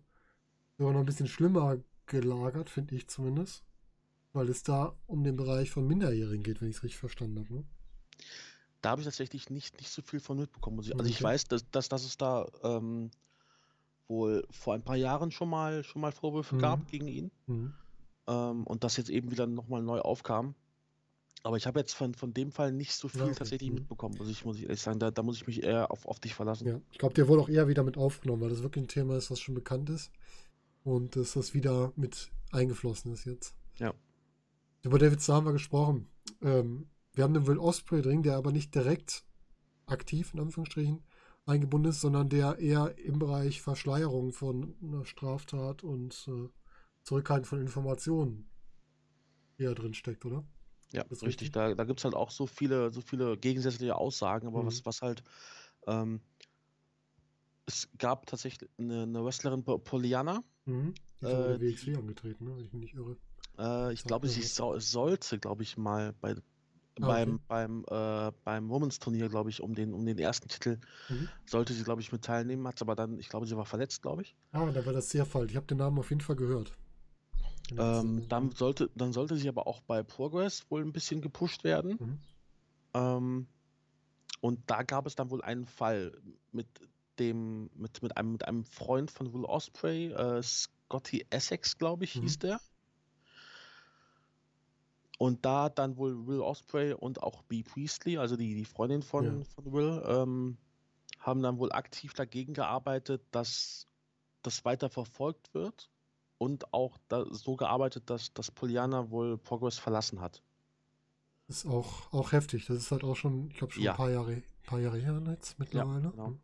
sogar 0.78 0.92
noch 0.92 1.00
ein 1.00 1.06
bisschen 1.06 1.28
schlimmer 1.28 1.78
gelagert, 2.06 2.68
finde 2.70 2.94
ich 2.96 3.08
zumindest. 3.08 3.62
Weil 4.32 4.48
es 4.48 4.62
da 4.62 4.96
um 5.06 5.24
den 5.24 5.36
Bereich 5.36 5.70
von 5.70 5.86
Minderjährigen 5.86 6.42
geht, 6.42 6.60
wenn 6.60 6.68
ich 6.70 6.76
es 6.76 6.82
richtig 6.82 6.98
verstanden 6.98 7.38
habe. 7.40 7.52
Ne? 7.54 7.64
Da 8.80 8.90
habe 8.90 9.02
ich 9.02 9.06
tatsächlich 9.06 9.50
nicht, 9.50 9.78
nicht 9.78 9.90
so 9.90 10.02
viel 10.02 10.20
von 10.20 10.38
mitbekommen. 10.38 10.80
ich- 10.80 10.92
Also 10.94 11.04
ich 11.08 11.16
Okay. 11.16 11.24
weiß, 11.24 11.44
dass, 11.44 11.70
dass, 11.70 11.88
dass 11.88 12.04
es 12.04 12.16
da 12.16 12.48
ähm, 12.62 13.10
wohl 14.08 14.46
vor 14.50 14.74
ein 14.74 14.82
paar 14.82 14.96
Jahren 14.96 15.30
schon 15.30 15.48
mal, 15.50 15.84
schon 15.84 16.02
mal 16.02 16.12
Vorwürfe 16.12 16.56
Mhm. 16.56 16.60
gab 16.60 16.86
gegen 16.88 17.08
ihn. 17.08 17.30
Mhm. 17.46 17.72
Ähm, 18.26 18.64
und 18.66 18.84
das 18.84 18.96
jetzt 18.96 19.10
eben 19.10 19.30
wieder 19.30 19.46
nochmal 19.46 19.82
neu 19.82 20.00
aufkam. 20.00 20.54
Aber 21.44 21.56
ich 21.56 21.66
habe 21.66 21.80
jetzt 21.80 21.94
von, 21.94 22.14
von 22.14 22.32
dem 22.32 22.52
Fall 22.52 22.70
nicht 22.70 22.92
so 22.92 23.08
viel 23.08 23.26
Ja, 23.26 23.32
tatsächlich 23.34 23.70
Mhm. 23.70 23.76
mitbekommen, 23.76 24.16
muss 24.16 24.28
ich, 24.28 24.44
muss 24.44 24.56
ich 24.58 24.62
ehrlich 24.64 24.80
sagen. 24.80 25.00
Da, 25.00 25.10
da 25.10 25.22
muss 25.24 25.36
ich 25.36 25.46
mich 25.46 25.62
eher 25.64 25.90
auf, 25.90 26.06
auf 26.06 26.20
dich 26.20 26.34
verlassen. 26.34 26.68
Ja, 26.68 26.80
ich 26.92 26.98
glaube, 26.98 27.14
der 27.14 27.26
wurde 27.26 27.42
auch 27.42 27.48
eher 27.48 27.66
wieder 27.66 27.82
mit 27.82 27.96
aufgenommen, 27.96 28.42
weil 28.42 28.50
das 28.50 28.62
wirklich 28.62 28.84
ein 28.84 28.88
Thema 28.88 29.16
ist, 29.16 29.30
was 29.30 29.40
schon 29.40 29.54
bekannt 29.56 29.90
ist. 29.90 30.12
Und 30.84 31.16
dass 31.16 31.32
das 31.32 31.52
wieder 31.54 31.92
mit 31.96 32.30
eingeflossen 32.52 33.12
ist 33.12 33.24
jetzt. 33.24 33.54
Ja. 33.78 33.92
Über 34.82 34.98
David 34.98 35.20
Starr 35.22 35.36
haben 35.36 35.46
wir 35.46 35.52
gesprochen. 35.52 36.08
Ähm, 36.42 36.88
wir 37.14 37.24
haben 37.24 37.34
den 37.34 37.46
Will 37.46 37.58
Osprey 37.58 38.02
drin, 38.02 38.22
der 38.22 38.36
aber 38.36 38.52
nicht 38.52 38.74
direkt 38.74 39.24
aktiv, 39.86 40.32
in 40.34 40.40
Anführungsstrichen, 40.40 41.02
eingebunden 41.46 41.90
ist, 41.90 42.00
sondern 42.00 42.28
der 42.28 42.58
eher 42.58 42.96
im 42.98 43.18
Bereich 43.18 43.60
Verschleierung 43.62 44.32
von 44.32 44.74
einer 44.82 45.04
Straftat 45.04 45.82
und 45.84 46.26
äh, 46.28 46.48
Zurückhalten 47.04 47.44
von 47.44 47.60
Informationen 47.60 48.48
eher 49.58 49.74
drin 49.74 49.94
steckt, 49.94 50.24
oder? 50.24 50.44
Ja, 50.92 51.02
Das 51.08 51.18
ist 51.18 51.22
richtig. 51.24 51.48
richtig. 51.48 51.52
Da, 51.52 51.74
da 51.74 51.84
gibt 51.84 52.00
es 52.00 52.04
halt 52.04 52.14
auch 52.14 52.30
so 52.30 52.46
viele, 52.46 52.92
so 52.92 53.00
viele 53.00 53.36
gegensätzliche 53.38 53.96
Aussagen, 53.96 54.46
aber 54.46 54.62
Mhm. 54.62 54.66
was, 54.66 54.84
was 54.84 55.02
halt, 55.02 55.22
ähm, 55.86 56.20
es 57.66 57.88
gab 57.98 58.26
tatsächlich 58.26 58.68
eine, 58.78 59.02
eine 59.02 59.24
Wrestlerin, 59.24 59.64
Po- 59.64 59.78
Poliana, 59.78 60.42
Mhm. 60.66 60.94
Die 61.20 61.24
ist 61.26 61.32
Äh, 61.32 61.60
WXW 61.60 61.96
angetreten, 61.96 62.44
ne? 62.44 62.56
wenn 62.56 62.64
ich 62.64 62.72
mich 62.72 62.82
nicht 62.82 62.94
irre. 62.94 63.16
äh, 63.58 63.92
ich 63.92 64.04
glaube, 64.04 64.28
sie 64.28 64.42
so, 64.42 64.78
sollte, 64.78 65.38
glaube 65.38 65.62
ich, 65.62 65.76
mal 65.76 66.12
bei 66.20 66.34
Ah, 67.00 67.06
beim, 67.06 67.34
okay. 67.34 67.40
beim, 67.48 67.84
äh, 67.88 68.32
beim 68.44 68.68
Women's 68.70 68.98
Turnier, 68.98 69.28
glaube 69.28 69.50
ich, 69.50 69.62
um 69.62 69.74
den, 69.74 69.94
um 69.94 70.04
den 70.06 70.18
ersten 70.18 70.48
Titel 70.48 70.78
Mhm. 71.08 71.28
sollte 71.46 71.72
sie, 71.74 71.84
glaube 71.84 72.00
ich, 72.02 72.12
mit 72.12 72.24
teilnehmen, 72.24 72.66
hat 72.68 72.82
aber 72.82 72.94
dann, 72.96 73.18
ich 73.18 73.28
glaube, 73.28 73.46
sie 73.46 73.56
war 73.56 73.66
verletzt, 73.66 74.02
glaube 74.02 74.22
ich. 74.22 74.36
Ah, 74.52 74.70
da 74.72 74.86
war 74.86 74.94
das 74.94 75.10
sehr 75.10 75.26
falsch. 75.26 75.50
Ich 75.50 75.56
habe 75.56 75.66
den 75.66 75.76
Namen 75.78 75.98
auf 75.98 76.08
jeden 76.10 76.22
Fall 76.22 76.36
gehört. 76.36 76.72
Ähm, 77.78 77.94
Sendung. 78.00 78.28
dann 78.28 78.50
sollte, 78.52 78.90
dann 78.94 79.12
sollte 79.12 79.36
sie 79.36 79.48
aber 79.48 79.66
auch 79.66 79.80
bei 79.82 80.02
Progress 80.02 80.64
wohl 80.70 80.82
ein 80.82 80.92
bisschen 80.92 81.20
gepusht 81.20 81.64
werden. 81.64 81.98
Mhm. 82.00 82.18
Ähm, 82.94 83.46
und 84.40 84.60
da 84.70 84.82
gab 84.82 85.06
es 85.06 85.14
dann 85.14 85.30
wohl 85.30 85.42
einen 85.42 85.66
Fall 85.66 86.12
mit 86.52 86.66
dem, 87.18 87.70
mit, 87.74 88.02
mit 88.02 88.16
einem, 88.16 88.32
mit 88.32 88.46
einem 88.46 88.64
Freund 88.64 89.10
von 89.10 89.32
Will 89.32 89.44
Osprey, 89.44 90.12
äh, 90.12 90.42
Scotty 90.42 91.26
Essex, 91.30 91.78
glaube 91.78 92.04
ich, 92.04 92.14
Mhm. 92.14 92.20
hieß 92.20 92.38
der. 92.40 92.60
Und 95.22 95.44
da 95.44 95.64
hat 95.64 95.78
dann 95.78 95.96
wohl 95.98 96.26
Will 96.26 96.40
Osprey 96.40 96.94
und 96.94 97.22
auch 97.22 97.42
Bea 97.44 97.62
Priestley, 97.62 98.18
also 98.18 98.34
die, 98.36 98.56
die 98.56 98.64
Freundin 98.64 99.02
von, 99.02 99.24
Ja. 99.24 99.44
von 99.54 99.72
Will, 99.72 100.02
ähm, 100.04 100.56
haben 101.20 101.42
dann 101.44 101.58
wohl 101.58 101.70
aktiv 101.70 102.12
dagegen 102.12 102.54
gearbeitet, 102.54 103.22
dass 103.30 103.86
das 104.42 104.64
weiter 104.64 104.90
verfolgt 104.90 105.54
wird 105.54 105.88
und 106.38 106.74
auch 106.74 106.98
da, 107.06 107.24
so 107.30 107.54
gearbeitet, 107.54 108.10
dass, 108.10 108.34
dass 108.34 108.50
Pollyanna 108.50 109.10
wohl 109.12 109.38
Progress 109.38 109.78
verlassen 109.78 110.20
hat. 110.20 110.42
Ist 111.46 111.66
auch, 111.66 112.12
auch 112.12 112.32
heftig. 112.32 112.66
Das 112.66 112.78
ist 112.78 112.90
halt 112.90 113.04
auch 113.04 113.14
schon, 113.14 113.46
ich 113.52 113.58
glaube, 113.58 113.74
schon 113.74 113.84
Ja. 113.84 113.92
ein 113.92 113.96
paar 113.96 114.10
Jahre, 114.10 114.42
paar 114.66 114.80
Jahre 114.80 114.98
her 114.98 115.22
jetzt 115.28 115.56
mittlerweile. 115.56 116.10
genau. 116.10 116.30
Mhm. 116.30 116.40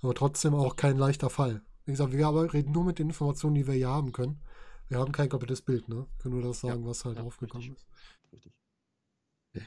Aber 0.00 0.14
trotzdem 0.14 0.54
auch 0.54 0.76
kein 0.76 0.96
leichter 0.96 1.28
Fall. 1.28 1.60
Wie 1.84 1.90
gesagt, 1.90 2.14
wir 2.14 2.26
aber 2.26 2.50
reden 2.50 2.72
nur 2.72 2.84
mit 2.84 2.98
den 2.98 3.08
Informationen, 3.08 3.56
die 3.56 3.66
wir 3.66 3.74
hier 3.74 3.88
haben 3.88 4.12
können. 4.12 4.40
Wir 4.88 4.98
haben 4.98 5.12
kein 5.12 5.28
komplettes 5.28 5.62
Bild, 5.62 5.88
ne? 5.88 5.96
Wir 5.96 6.18
können 6.18 6.34
nur 6.40 6.48
das 6.48 6.62
Ja, 6.62 6.70
sagen, 6.70 6.86
was 6.86 7.04
halt 7.04 7.16
ja, 7.18 7.22
aufgekommen 7.24 7.68
richtig. 7.68 7.84
ist. 7.84 8.32
Richtig. 8.32 8.52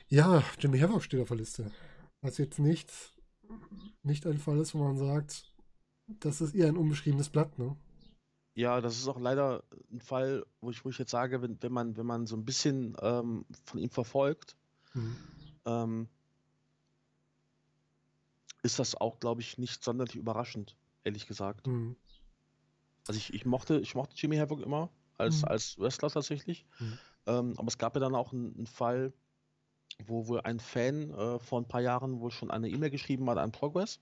Ja, 0.09 0.43
Jimmy 0.59 0.79
Havoc 0.79 1.03
steht 1.03 1.21
auf 1.21 1.29
der 1.29 1.37
Liste. 1.37 1.71
Was 2.21 2.37
jetzt 2.37 2.59
nicht, 2.59 2.91
nicht 4.03 4.25
ein 4.25 4.37
Fall 4.37 4.59
ist, 4.59 4.73
wo 4.73 4.79
man 4.83 4.97
sagt, 4.97 5.53
das 6.19 6.41
ist 6.41 6.55
eher 6.55 6.67
ein 6.67 6.77
unbeschriebenes 6.77 7.29
Blatt, 7.29 7.57
ne? 7.57 7.75
Ja, 8.55 8.81
das 8.81 8.97
ist 8.97 9.07
auch 9.07 9.19
leider 9.19 9.63
ein 9.91 10.01
Fall, 10.01 10.45
wo 10.61 10.71
ich, 10.71 10.83
wo 10.83 10.89
ich 10.89 10.97
jetzt 10.97 11.11
sage, 11.11 11.41
wenn, 11.41 11.61
wenn 11.61 11.71
man, 11.71 11.95
wenn 11.95 12.05
man 12.07 12.25
so 12.25 12.35
ein 12.35 12.43
bisschen 12.45 12.97
ähm, 13.01 13.45
von 13.65 13.79
ihm 13.79 13.89
verfolgt, 13.89 14.55
Mhm. 14.93 15.15
ähm, 15.65 16.07
ist 18.63 18.79
das 18.79 18.95
auch, 18.95 19.19
glaube 19.19 19.41
ich, 19.41 19.57
nicht 19.57 19.83
sonderlich 19.83 20.15
überraschend, 20.15 20.75
ehrlich 21.03 21.27
gesagt. 21.27 21.67
Mhm. 21.67 21.95
Also 23.07 23.19
ich, 23.19 23.33
ich 23.33 23.45
mochte, 23.45 23.79
ich 23.79 23.95
mochte 23.95 24.15
Jimmy 24.15 24.37
Havoc 24.37 24.61
immer 24.61 24.89
als, 25.17 25.41
Mhm. 25.41 25.47
als 25.47 25.79
Wrestler 25.79 26.09
tatsächlich. 26.09 26.65
Mhm. 26.79 26.97
Ähm, 27.25 27.53
aber 27.57 27.67
es 27.67 27.77
gab 27.77 27.95
ja 27.95 27.99
dann 27.99 28.15
auch 28.15 28.31
einen, 28.33 28.55
einen 28.55 28.67
Fall, 28.67 29.13
wo 30.05 30.27
wohl 30.27 30.41
ein 30.41 30.59
Fan 30.59 31.11
äh, 31.11 31.39
vor 31.39 31.59
ein 31.59 31.67
paar 31.67 31.81
Jahren 31.81 32.19
wohl 32.19 32.31
schon 32.31 32.51
eine 32.51 32.69
E-Mail 32.69 32.89
geschrieben 32.89 33.29
hat 33.29 33.37
an 33.37 33.51
Progress, 33.51 33.99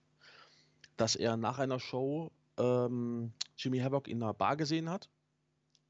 dass 0.97 1.15
er 1.15 1.37
nach 1.37 1.59
einer 1.59 1.79
Show 1.79 2.31
ähm, 2.57 3.33
Jimmy 3.57 3.79
Havoc 3.79 4.07
in 4.07 4.21
einer 4.21 4.33
Bar 4.33 4.57
gesehen 4.57 4.89
hat, 4.89 5.09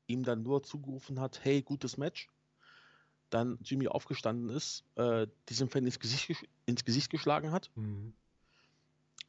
ihm 0.08 0.24
dann 0.24 0.44
nur 0.44 0.64
zugerufen 0.64 1.20
hat, 1.20 1.44
hey, 1.44 1.62
gutes 1.62 1.98
Match. 1.98 2.30
Dann 3.32 3.58
Jimmy 3.64 3.88
aufgestanden 3.88 4.50
ist, 4.50 4.84
äh, 4.96 5.28
diesem 5.50 5.68
Fan 5.68 5.86
ins 5.86 6.00
Gesicht, 6.00 6.48
ins 6.66 6.86
Gesicht 6.86 7.10
geschlagen 7.10 7.52
hat 7.52 7.72
Mhm. 7.76 8.14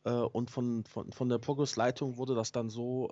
äh, 0.04 0.10
und 0.10 0.50
von, 0.50 0.84
von, 0.84 1.12
von 1.12 1.28
der 1.28 1.38
Progress-Leitung 1.38 2.16
wurde 2.18 2.34
das 2.34 2.52
dann 2.52 2.70
so, 2.70 3.10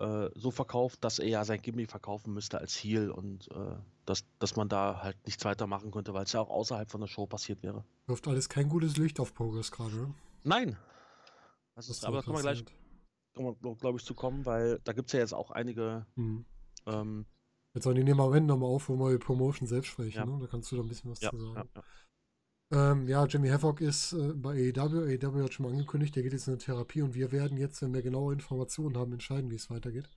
äh, 0.00 0.30
so 0.34 0.50
verkauft, 0.50 1.04
dass 1.04 1.18
er 1.18 1.28
ja 1.28 1.44
sein 1.44 1.60
Gimmick 1.60 1.90
verkaufen 1.90 2.32
müsste 2.32 2.58
als 2.58 2.74
Heel 2.74 3.10
und 3.10 3.50
äh, 3.52 3.76
dass, 4.06 4.24
dass 4.38 4.56
man 4.56 4.68
da 4.68 5.02
halt 5.02 5.16
nichts 5.26 5.44
weiter 5.44 5.66
machen 5.66 5.90
könnte, 5.90 6.14
weil 6.14 6.24
es 6.24 6.32
ja 6.32 6.40
auch 6.40 6.50
außerhalb 6.50 6.90
von 6.90 7.00
der 7.00 7.08
Show 7.08 7.26
passiert 7.26 7.62
wäre. 7.62 7.84
Wirft 8.06 8.26
alles 8.26 8.48
kein 8.48 8.68
gutes 8.68 8.96
Licht 8.96 9.20
auf 9.20 9.34
Progress 9.34 9.70
gerade, 9.70 9.94
ne? 9.94 10.14
Nein! 10.42 10.76
Das 11.74 11.88
Was 11.88 11.96
ist, 11.96 12.02
da 12.02 12.08
aber 12.08 12.18
da 12.18 12.22
können 12.24 12.36
wir 12.36 12.42
gleich, 12.42 12.64
glaube 13.78 13.98
ich, 13.98 14.04
zu 14.04 14.14
kommen, 14.14 14.44
weil 14.46 14.80
da 14.84 14.92
gibt 14.92 15.08
es 15.08 15.12
ja 15.12 15.20
jetzt 15.20 15.34
auch 15.34 15.50
einige. 15.50 16.06
Mhm. 16.16 16.44
Ähm, 16.86 17.26
Jetzt 17.74 17.84
sollen 17.84 17.96
die 17.96 18.02
nehmen 18.04 18.20
am 18.20 18.32
Ende 18.34 18.48
nochmal 18.52 18.68
auf, 18.70 18.88
wo 18.88 18.96
wir 18.96 19.10
über 19.10 19.24
Promotion 19.24 19.68
selbst 19.68 19.88
sprechen, 19.88 20.16
Ja. 20.16 20.26
ne? 20.26 20.38
Da 20.40 20.46
kannst 20.48 20.72
du 20.72 20.76
da 20.76 20.82
ein 20.82 20.88
bisschen 20.88 21.10
was 21.10 21.20
ja, 21.20 21.30
zu 21.30 21.38
sagen. 21.38 21.70
ja. 21.74 21.82
Ähm, 22.72 23.08
ja, 23.08 23.24
Jimmy 23.26 23.48
Havoc 23.48 23.80
ist 23.80 24.12
äh, 24.12 24.32
bei 24.34 24.72
AEW. 24.72 25.04
AEW 25.04 25.42
hat 25.42 25.52
schon 25.54 25.66
mal 25.66 25.72
angekündigt, 25.72 26.14
der 26.14 26.22
geht 26.22 26.32
jetzt 26.32 26.46
in 26.46 26.52
eine 26.54 26.58
Therapie 26.62 27.02
und 27.02 27.14
wir 27.14 27.32
werden 27.32 27.56
jetzt, 27.58 27.82
wenn 27.82 27.92
wir 27.92 28.02
genaue 28.02 28.32
Informationen 28.32 28.96
haben, 28.96 29.12
entscheiden, 29.12 29.50
wie 29.50 29.56
es 29.56 29.70
weitergeht. 29.70 30.08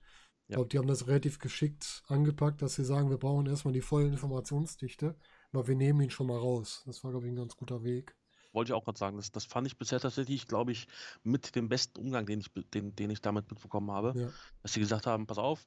Ich 0.46 0.52
Ja. 0.52 0.56
glaube, 0.56 0.68
die 0.68 0.78
haben 0.78 0.86
das 0.86 1.06
relativ 1.08 1.38
geschickt 1.38 2.02
angepackt, 2.06 2.62
dass 2.62 2.74
sie 2.74 2.84
sagen, 2.84 3.10
wir 3.10 3.18
brauchen 3.18 3.46
erstmal 3.46 3.72
die 3.74 3.80
volle 3.80 4.06
Informationsdichte, 4.06 5.16
aber 5.52 5.66
wir 5.66 5.74
nehmen 5.74 6.00
ihn 6.02 6.10
schon 6.10 6.26
mal 6.28 6.38
raus. 6.38 6.82
Das 6.86 7.02
war, 7.02 7.10
glaube 7.10 7.26
ich, 7.26 7.32
ein 7.32 7.36
ganz 7.36 7.56
guter 7.56 7.82
Weg. 7.82 8.14
Wollte 8.52 8.70
ich 8.70 8.74
auch 8.74 8.84
gerade 8.84 8.98
sagen, 8.98 9.16
das, 9.16 9.32
das 9.32 9.46
fand 9.46 9.66
ich 9.66 9.76
bisher 9.78 9.98
tatsächlich, 9.98 10.46
glaube 10.46 10.70
ich, 10.70 10.86
mit 11.24 11.56
dem 11.56 11.68
besten 11.68 11.98
Umgang, 11.98 12.24
den 12.24 12.40
ich, 12.40 12.52
den, 12.72 12.94
den 12.94 13.10
ich 13.10 13.20
damit 13.20 13.50
mitbekommen 13.50 13.90
habe. 13.90 14.16
Ja. 14.16 14.28
dass 14.62 14.74
sie 14.74 14.80
gesagt 14.80 15.06
haben, 15.06 15.26
pass 15.26 15.38
auf, 15.38 15.66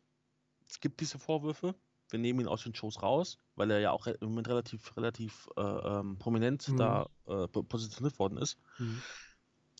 es 0.69 0.79
gibt 0.79 1.01
diese 1.01 1.19
Vorwürfe, 1.19 1.75
wir 2.09 2.19
nehmen 2.19 2.41
ihn 2.41 2.47
aus 2.47 2.63
den 2.63 2.73
Shows 2.75 3.01
raus, 3.01 3.37
weil 3.55 3.71
er 3.71 3.79
ja 3.79 3.91
auch 3.91 4.07
im 4.07 4.15
Moment 4.29 4.47
relativ, 4.47 4.95
relativ 4.95 5.49
äh, 5.57 5.61
ähm, 5.61 6.17
prominent 6.17 6.67
Mhm. 6.69 6.77
da 6.77 7.09
äh, 7.27 7.47
po- 7.47 7.63
positioniert 7.63 8.17
worden 8.19 8.37
ist. 8.37 8.57
Mhm. 8.79 9.01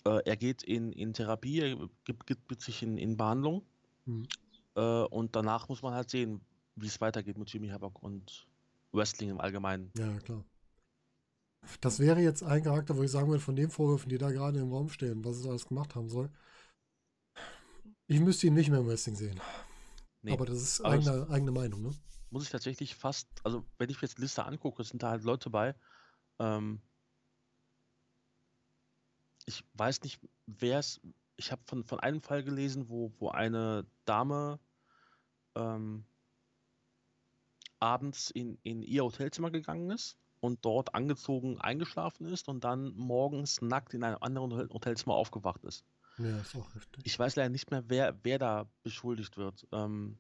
Äh, 0.06 0.22
er 0.26 0.38
geht 0.38 0.64
in, 0.64 0.92
in 0.92 1.14
Therapie, 1.14 1.60
er 1.60 1.90
gibt, 2.06 2.28
gibt, 2.28 2.62
sich 2.62 2.84
in, 2.84 2.98
in 2.98 3.18
Behandlung 3.18 3.64
Mhm. 4.06 4.28
äh, 4.76 5.04
und 5.04 5.36
danach 5.36 5.70
muss 5.70 5.82
man 5.82 5.94
halt 5.94 6.10
sehen, 6.10 6.42
wie 6.76 6.88
es 6.88 7.02
weitergeht 7.02 7.38
mit 7.38 7.52
Jimmy 7.52 7.70
Havoc 7.70 8.02
und 8.04 8.48
Wrestling 8.92 9.30
im 9.30 9.40
Allgemeinen. 9.40 9.92
Ja, 9.98 10.18
klar. 10.20 10.44
Das 11.82 12.00
wäre 12.00 12.22
jetzt 12.22 12.44
ein 12.44 12.64
Charakter, 12.64 12.96
wo 12.96 13.04
ich 13.04 13.12
sagen 13.12 13.28
würde, 13.30 13.42
von 13.44 13.56
den 13.56 13.70
Vorwürfen, 13.70 14.10
die 14.10 14.18
da 14.18 14.32
gerade 14.32 14.60
im 14.60 14.72
Raum 14.72 14.90
stehen, 14.90 15.26
was 15.26 15.38
es 15.38 15.46
alles 15.48 15.68
gemacht 15.68 15.96
haben 15.96 16.10
soll. 16.10 16.30
Ich 18.08 18.20
müsste 18.22 18.48
ihn 18.48 18.54
nicht 18.54 18.70
mehr 18.70 18.80
im 18.80 18.88
Wrestling 18.88 19.16
sehen. 19.16 19.40
Nee, 20.22 20.32
Aber 20.32 20.46
das 20.46 20.62
ist 20.62 20.82
aber 20.82 20.94
eigene, 20.94 21.30
eigene 21.30 21.52
Meinung, 21.52 21.82
ne? 21.82 21.92
Muss 22.30 22.44
ich 22.44 22.50
tatsächlich 22.50 22.96
fast, 22.96 23.28
also 23.44 23.66
wenn 23.78 23.90
ich 23.90 23.98
mir 23.98 24.08
jetzt 24.08 24.18
die 24.18 24.22
Liste 24.22 24.46
angucke, 24.46 24.84
sind 24.84 25.04
da 25.04 25.12
halt 25.12 25.24
Leute 25.24 25.50
bei. 25.50 25.76
Ähm, 26.40 26.82
ich 29.46 29.64
weiß 29.74 30.02
nicht, 30.04 30.20
wer 30.46 30.80
es. 30.80 31.00
Ich 31.38 31.52
habe 31.52 31.62
von, 31.66 31.84
von 31.84 32.00
einem 32.00 32.22
Fall 32.22 32.44
gelesen, 32.44 32.90
wo, 32.90 33.14
wo 33.20 33.30
eine 33.30 33.86
Dame 34.06 34.60
ähm, 35.56 36.06
abends 37.80 38.32
in, 38.32 38.58
in 38.64 38.82
ihr 38.82 39.04
Hotelzimmer 39.04 39.52
gegangen 39.52 39.92
ist 39.92 40.18
und 40.40 40.66
dort 40.66 40.96
angezogen 40.96 41.60
eingeschlafen 41.62 42.26
ist 42.26 42.48
und 42.48 42.64
dann 42.64 42.94
morgens 42.96 43.62
nackt 43.62 43.94
in 43.94 44.04
einem 44.04 44.18
anderen 44.22 44.52
Hotel- 44.52 44.70
Hotelzimmer 44.74 45.16
aufgewacht 45.16 45.64
ist. 45.64 45.86
Ja, 46.18 46.42
ist 46.42 46.56
auch 46.56 46.74
heftig. 46.74 47.06
Ich 47.06 47.18
weiß 47.18 47.36
leider 47.36 47.50
nicht 47.50 47.70
mehr, 47.70 47.84
wer, 47.88 48.18
wer 48.24 48.40
da 48.40 48.70
beschuldigt 48.84 49.38
wird. 49.38 49.68
Ähm, 49.72 50.18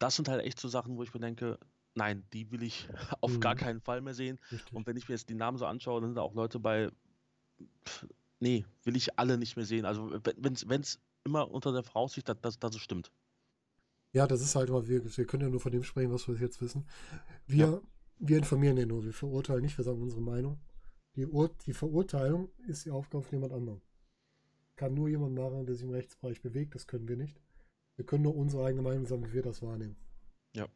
das 0.00 0.16
sind 0.16 0.28
halt 0.28 0.44
echt 0.44 0.58
so 0.58 0.68
Sachen, 0.68 0.96
wo 0.96 1.04
ich 1.04 1.14
mir 1.14 1.20
denke, 1.20 1.58
nein, 1.94 2.24
die 2.32 2.50
will 2.50 2.64
ich 2.64 2.88
auf 3.20 3.38
gar 3.40 3.54
Mhm. 3.54 3.58
keinen 3.58 3.80
Fall 3.80 4.00
mehr 4.00 4.14
sehen. 4.14 4.40
Richtig. 4.50 4.72
Und 4.74 4.86
wenn 4.88 4.96
ich 4.96 5.08
mir 5.08 5.14
jetzt 5.14 5.28
die 5.28 5.34
Namen 5.36 5.58
so 5.58 5.66
anschaue, 5.66 6.00
dann 6.00 6.10
sind 6.10 6.16
da 6.16 6.22
auch 6.22 6.34
Leute 6.34 6.58
bei, 6.58 6.90
pff, 7.86 8.06
nee, 8.40 8.64
will 8.84 8.96
ich 8.96 9.18
alle 9.18 9.38
nicht 9.38 9.56
mehr 9.56 9.66
sehen. 9.66 9.84
Also 9.84 10.10
wenn 10.36 10.54
es 10.82 10.98
immer 11.24 11.50
unter 11.50 11.72
der 11.72 11.84
Voraussicht, 11.84 12.28
dass, 12.28 12.40
dass, 12.40 12.58
dass 12.58 12.74
es 12.74 12.80
stimmt. 12.80 13.12
Ja, 14.12 14.26
das 14.26 14.40
ist 14.40 14.56
halt 14.56 14.68
immer, 14.70 14.88
wir, 14.88 15.16
wir 15.16 15.26
können 15.26 15.44
ja 15.44 15.48
nur 15.50 15.60
von 15.60 15.70
dem 15.72 15.84
sprechen, 15.84 16.12
was 16.12 16.26
wir 16.26 16.34
jetzt 16.36 16.60
wissen. 16.60 16.86
Wir, 17.46 17.80
wir 18.18 18.38
informieren 18.38 18.76
ja 18.76 18.86
nur, 18.86 19.04
wir 19.04 19.12
verurteilen 19.12 19.62
nicht, 19.62 19.78
wir 19.78 19.84
sagen 19.84 20.02
unsere 20.02 20.20
Meinung. 20.22 20.58
Die, 21.16 21.26
Ur 21.26 21.50
die 21.66 21.72
Verurteilung 21.74 22.50
ist 22.66 22.84
die 22.84 22.90
Aufgabe 22.90 23.22
von 23.24 23.32
jemand 23.38 23.52
anderem. 23.52 23.80
Kann 24.76 24.94
nur 24.94 25.08
jemand 25.08 25.34
machen, 25.34 25.66
der 25.66 25.74
sich 25.74 25.84
im 25.84 25.90
Rechtsbereich 25.90 26.40
bewegt, 26.40 26.74
das 26.74 26.86
können 26.86 27.06
wir 27.06 27.16
nicht. 27.16 27.40
Wir 28.00 28.06
können 28.06 28.22
nur 28.22 28.34
unsere 28.34 28.64
eigene 28.64 28.80
Meinung 28.80 29.04
sagen, 29.04 29.26
wie 29.28 29.34
wir 29.34 29.42
das 29.42 29.60
wahrnehmen. 29.60 29.94
Ja. 30.54 30.66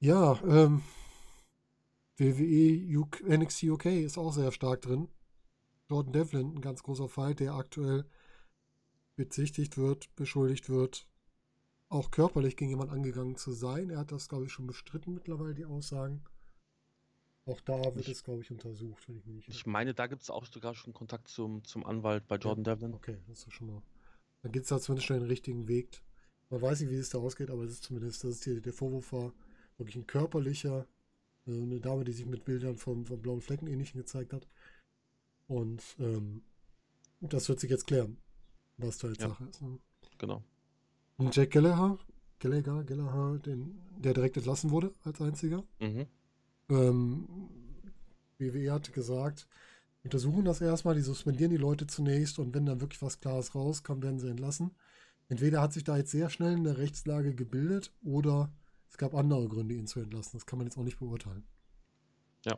Ja, 0.00 0.42
ähm, 0.42 0.82
WWE 2.16 2.98
UK, 2.98 3.20
NXT 3.28 3.62
UK 3.62 3.84
ist 3.86 4.18
auch 4.18 4.32
sehr 4.32 4.50
stark 4.50 4.82
drin. 4.82 5.08
Jordan 5.88 6.12
Devlin, 6.12 6.54
ein 6.56 6.60
ganz 6.60 6.82
großer 6.82 7.08
Fall, 7.08 7.36
der 7.36 7.54
aktuell 7.54 8.06
bezichtigt 9.14 9.76
wird, 9.76 10.12
beschuldigt 10.16 10.68
wird, 10.68 11.06
auch 11.90 12.10
körperlich 12.10 12.56
gegen 12.56 12.70
jemand 12.70 12.90
angegangen 12.90 13.36
zu 13.36 13.52
sein. 13.52 13.90
Er 13.90 13.98
hat 14.00 14.10
das, 14.10 14.28
glaube 14.28 14.46
ich, 14.46 14.52
schon 14.52 14.66
bestritten 14.66 15.14
mittlerweile, 15.14 15.54
die 15.54 15.64
Aussagen. 15.64 16.24
Auch 17.44 17.60
da 17.60 17.84
wird 17.94 17.98
Ich- 17.98 18.08
es, 18.08 18.24
glaube 18.24 18.40
ich, 18.42 18.50
untersucht, 18.50 19.08
wenn 19.08 19.14
ich 19.16 19.24
mich 19.26 19.46
nicht 19.46 19.56
Ich 19.60 19.64
meine, 19.64 19.94
da 19.94 20.08
gibt 20.08 20.22
es 20.22 20.30
auch 20.30 20.44
sogar 20.46 20.74
schon 20.74 20.92
Kontakt 20.92 21.28
zum, 21.28 21.62
zum 21.62 21.86
Anwalt 21.86 22.26
bei 22.26 22.34
Jordan 22.34 22.64
Devlin. 22.64 22.94
Okay, 22.94 23.18
das 23.28 23.38
ist 23.38 23.46
doch 23.46 23.52
schon 23.52 23.68
mal. 23.68 23.82
Dann 24.46 24.52
geht 24.52 24.62
es 24.62 24.68
da 24.68 24.78
zumindest 24.80 25.08
schon 25.08 25.18
den 25.18 25.26
richtigen 25.26 25.66
Weg. 25.66 26.00
Man 26.50 26.62
weiß 26.62 26.78
nicht, 26.80 26.90
wie 26.90 26.94
es 26.94 27.08
da 27.10 27.18
ausgeht, 27.18 27.50
aber 27.50 27.64
es 27.64 27.72
ist 27.72 27.82
zumindest, 27.82 28.22
das 28.22 28.30
ist 28.36 28.44
hier, 28.44 28.60
der 28.60 28.72
Vorwurf 28.72 29.12
war 29.12 29.32
wirklich 29.76 29.96
ein 29.96 30.06
körperlicher. 30.06 30.86
äh, 31.48 31.50
Eine 31.50 31.80
Dame, 31.80 32.04
die 32.04 32.12
sich 32.12 32.26
mit 32.26 32.44
Bildern 32.44 32.76
von, 32.76 33.04
von 33.06 33.20
blauen 33.20 33.40
Flecken 33.40 33.66
ähnlichen 33.66 33.98
gezeigt 33.98 34.32
hat. 34.32 34.46
Und 35.48 35.82
ähm, 35.98 36.44
das 37.20 37.48
wird 37.48 37.58
sich 37.58 37.70
jetzt 37.70 37.88
klären, 37.88 38.18
was 38.76 38.98
da 38.98 39.08
jetzt 39.08 39.20
Ja. 39.20 39.30
Sache 39.30 39.46
ist. 39.46 39.62
Ne? 39.62 39.80
Genau. 40.18 40.44
Und 41.16 41.34
Jack 41.34 41.50
Gallagher, 41.50 41.98
Gallagher, 42.38 42.84
Gallagher, 42.84 43.40
den, 43.40 43.80
der 43.98 44.14
direkt 44.14 44.36
entlassen 44.36 44.70
wurde 44.70 44.92
als 45.02 45.20
einziger. 45.20 45.64
Mhm. 45.80 46.06
Ähm, 46.68 47.28
WWE 48.38 48.70
hat 48.70 48.92
gesagt, 48.92 49.48
untersuchen 50.06 50.44
das 50.44 50.60
erstmal, 50.60 50.94
die 50.94 51.02
suspendieren 51.02 51.50
die 51.50 51.56
Leute 51.56 51.86
zunächst 51.86 52.38
und 52.38 52.54
wenn 52.54 52.66
dann 52.66 52.80
wirklich 52.80 53.02
was 53.02 53.20
Klares 53.20 53.54
rauskommt, 53.54 54.02
werden 54.02 54.18
sie 54.18 54.30
entlassen. 54.30 54.70
Entweder 55.28 55.60
hat 55.60 55.72
sich 55.72 55.84
da 55.84 55.96
jetzt 55.96 56.12
sehr 56.12 56.30
schnell 56.30 56.54
eine 56.54 56.78
Rechtslage 56.78 57.34
gebildet 57.34 57.92
oder 58.04 58.52
es 58.88 58.96
gab 58.96 59.14
andere 59.14 59.48
Gründe, 59.48 59.74
ihn 59.74 59.86
zu 59.86 60.00
entlassen. 60.00 60.38
Das 60.38 60.46
kann 60.46 60.58
man 60.58 60.66
jetzt 60.66 60.78
auch 60.78 60.84
nicht 60.84 60.98
beurteilen. 60.98 61.44
Ja. 62.44 62.56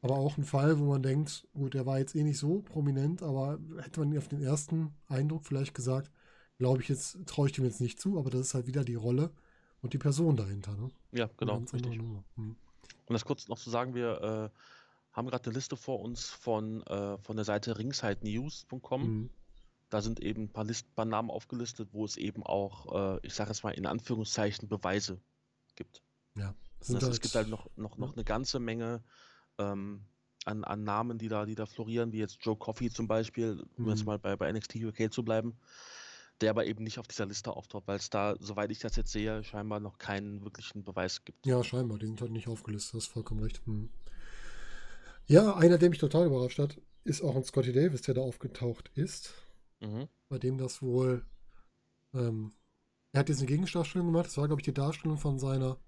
Aber 0.00 0.16
auch 0.16 0.38
ein 0.38 0.44
Fall, 0.44 0.78
wo 0.78 0.84
man 0.86 1.02
denkt, 1.02 1.46
gut, 1.52 1.74
der 1.74 1.84
war 1.84 1.98
jetzt 1.98 2.14
eh 2.14 2.24
nicht 2.24 2.38
so 2.38 2.62
prominent, 2.62 3.22
aber 3.22 3.60
hätte 3.82 4.00
man 4.00 4.16
auf 4.16 4.28
den 4.28 4.42
ersten 4.42 4.94
Eindruck 5.08 5.44
vielleicht 5.44 5.74
gesagt, 5.74 6.10
glaube 6.56 6.80
ich 6.80 6.88
jetzt, 6.88 7.18
traue 7.26 7.48
ich 7.48 7.52
dem 7.52 7.64
jetzt 7.64 7.80
nicht 7.80 8.00
zu, 8.00 8.18
aber 8.18 8.30
das 8.30 8.40
ist 8.40 8.54
halt 8.54 8.66
wieder 8.66 8.84
die 8.84 8.94
Rolle 8.94 9.30
und 9.82 9.92
die 9.92 9.98
Person 9.98 10.36
dahinter. 10.36 10.74
Ne? 10.74 10.90
Ja, 11.12 11.28
genau. 11.36 11.58
Richtig. 11.58 11.98
Hm. 11.98 12.24
Um 12.36 12.56
das 13.08 13.24
kurz 13.24 13.48
noch 13.48 13.58
zu 13.58 13.68
sagen, 13.68 13.94
wir 13.94 14.50
äh, 14.52 14.58
haben 15.12 15.28
gerade 15.28 15.44
eine 15.44 15.54
Liste 15.54 15.76
vor 15.76 16.00
uns 16.00 16.30
von, 16.30 16.82
äh, 16.84 17.18
von 17.18 17.36
der 17.36 17.44
Seite 17.44 17.78
ringsidenews.com. 17.78 19.02
Mhm. 19.02 19.30
Da 19.90 20.00
sind 20.00 20.20
eben 20.20 20.44
ein 20.44 20.52
paar, 20.52 20.64
List, 20.64 20.94
paar 20.94 21.04
Namen 21.04 21.30
aufgelistet, 21.30 21.90
wo 21.92 22.04
es 22.04 22.16
eben 22.16 22.42
auch, 22.42 23.16
äh, 23.16 23.26
ich 23.26 23.34
sage 23.34 23.50
es 23.50 23.62
mal 23.62 23.72
in 23.72 23.86
Anführungszeichen, 23.86 24.68
Beweise 24.68 25.20
gibt. 25.76 26.02
Ja. 26.34 26.54
Das 26.78 26.94
heißt, 26.94 27.08
es 27.08 27.20
gibt 27.20 27.34
halt 27.34 27.48
noch, 27.48 27.68
noch, 27.76 27.98
noch 27.98 28.14
eine 28.14 28.24
ganze 28.24 28.58
Menge 28.58 29.04
ähm, 29.58 30.06
an, 30.44 30.64
an 30.64 30.82
Namen, 30.82 31.18
die 31.18 31.28
da, 31.28 31.44
die 31.44 31.54
da 31.54 31.66
florieren, 31.66 32.12
wie 32.12 32.18
jetzt 32.18 32.38
Joe 32.40 32.56
Coffey 32.56 32.90
zum 32.90 33.06
Beispiel, 33.06 33.62
um 33.76 33.88
jetzt 33.88 34.00
mhm. 34.00 34.06
mal 34.06 34.18
bei, 34.18 34.34
bei 34.36 34.50
NXT 34.50 34.76
UK 34.76 35.12
zu 35.12 35.22
bleiben, 35.22 35.56
der 36.40 36.50
aber 36.50 36.66
eben 36.66 36.82
nicht 36.82 36.98
auf 36.98 37.06
dieser 37.06 37.26
Liste 37.26 37.52
auftaucht, 37.52 37.86
weil 37.86 37.98
es 37.98 38.10
da, 38.10 38.34
soweit 38.40 38.70
ich 38.70 38.80
das 38.80 38.96
jetzt 38.96 39.12
sehe, 39.12 39.44
scheinbar 39.44 39.78
noch 39.78 39.98
keinen 39.98 40.42
wirklichen 40.42 40.82
Beweis 40.82 41.24
gibt. 41.24 41.46
Ja, 41.46 41.62
scheinbar, 41.62 41.98
die 41.98 42.06
sind 42.06 42.20
halt 42.20 42.32
nicht 42.32 42.48
aufgelistet, 42.48 42.94
das 42.94 43.04
ist 43.04 43.12
vollkommen 43.12 43.42
recht. 43.42 43.60
Hm. 43.66 43.90
Ja, 45.26 45.56
einer, 45.56 45.78
der 45.78 45.90
mich 45.90 45.98
total 45.98 46.26
überrascht 46.26 46.58
hat, 46.58 46.80
ist 47.04 47.22
auch 47.22 47.36
ein 47.36 47.44
Scotty 47.44 47.72
Davis, 47.72 48.02
der 48.02 48.14
da 48.14 48.20
aufgetaucht 48.20 48.90
ist. 48.94 49.32
Mhm. 49.80 50.08
Bei 50.28 50.38
dem 50.38 50.58
das 50.58 50.82
wohl. 50.82 51.24
Ähm, 52.14 52.52
er 53.12 53.20
hat 53.20 53.28
jetzt 53.28 53.38
eine 53.38 53.46
Gegendarstellung 53.46 54.06
gemacht. 54.06 54.26
Das 54.26 54.36
war, 54.36 54.46
glaube 54.46 54.60
ich, 54.60 54.64
die 54.64 54.74
Darstellung 54.74 55.18
von 55.18 55.38
seiner, 55.38 55.78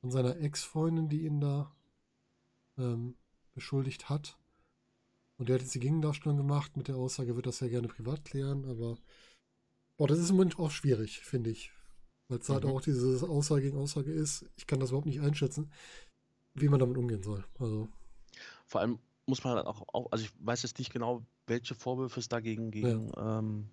von 0.00 0.10
seiner 0.10 0.38
Ex-Freundin, 0.38 1.08
die 1.08 1.24
ihn 1.24 1.40
da 1.40 1.74
ähm, 2.78 3.16
beschuldigt 3.54 4.08
hat. 4.08 4.38
Und 5.38 5.48
der 5.48 5.54
hat 5.54 5.62
jetzt 5.62 5.74
die 5.74 5.80
Gegendarstellung 5.80 6.36
gemacht 6.36 6.76
mit 6.76 6.88
der 6.88 6.96
Aussage, 6.96 7.32
er 7.32 7.36
wird 7.36 7.46
das 7.46 7.60
ja 7.60 7.68
gerne 7.68 7.88
privat 7.88 8.24
klären, 8.24 8.64
aber 8.64 8.96
boah, 9.96 10.06
das 10.06 10.18
ist 10.18 10.30
im 10.30 10.36
Moment 10.36 10.58
auch 10.58 10.70
schwierig, 10.70 11.20
finde 11.20 11.50
ich. 11.50 11.72
Weil 12.28 12.38
es 12.38 12.48
halt 12.48 12.62
mhm. 12.62 12.68
halt 12.68 12.76
auch 12.76 12.80
diese 12.80 13.28
Aussage 13.28 13.62
gegen 13.62 13.78
Aussage 13.78 14.12
ist. 14.12 14.46
Ich 14.56 14.66
kann 14.66 14.78
das 14.78 14.90
überhaupt 14.90 15.06
nicht 15.06 15.20
einschätzen, 15.20 15.72
wie 16.54 16.68
man 16.68 16.80
damit 16.80 16.96
umgehen 16.96 17.22
soll. 17.22 17.44
Also. 17.58 17.88
Vor 18.66 18.80
allem 18.80 18.98
muss 19.26 19.44
man 19.44 19.58
auch, 19.58 19.82
auch, 19.92 20.10
also 20.10 20.24
ich 20.24 20.32
weiß 20.40 20.62
jetzt 20.62 20.78
nicht 20.78 20.92
genau, 20.92 21.22
welche 21.46 21.74
Vorwürfe 21.74 22.20
es 22.20 22.28
dagegen 22.28 22.70
gegen, 22.70 23.08
ja. 23.16 23.38
ähm, 23.38 23.68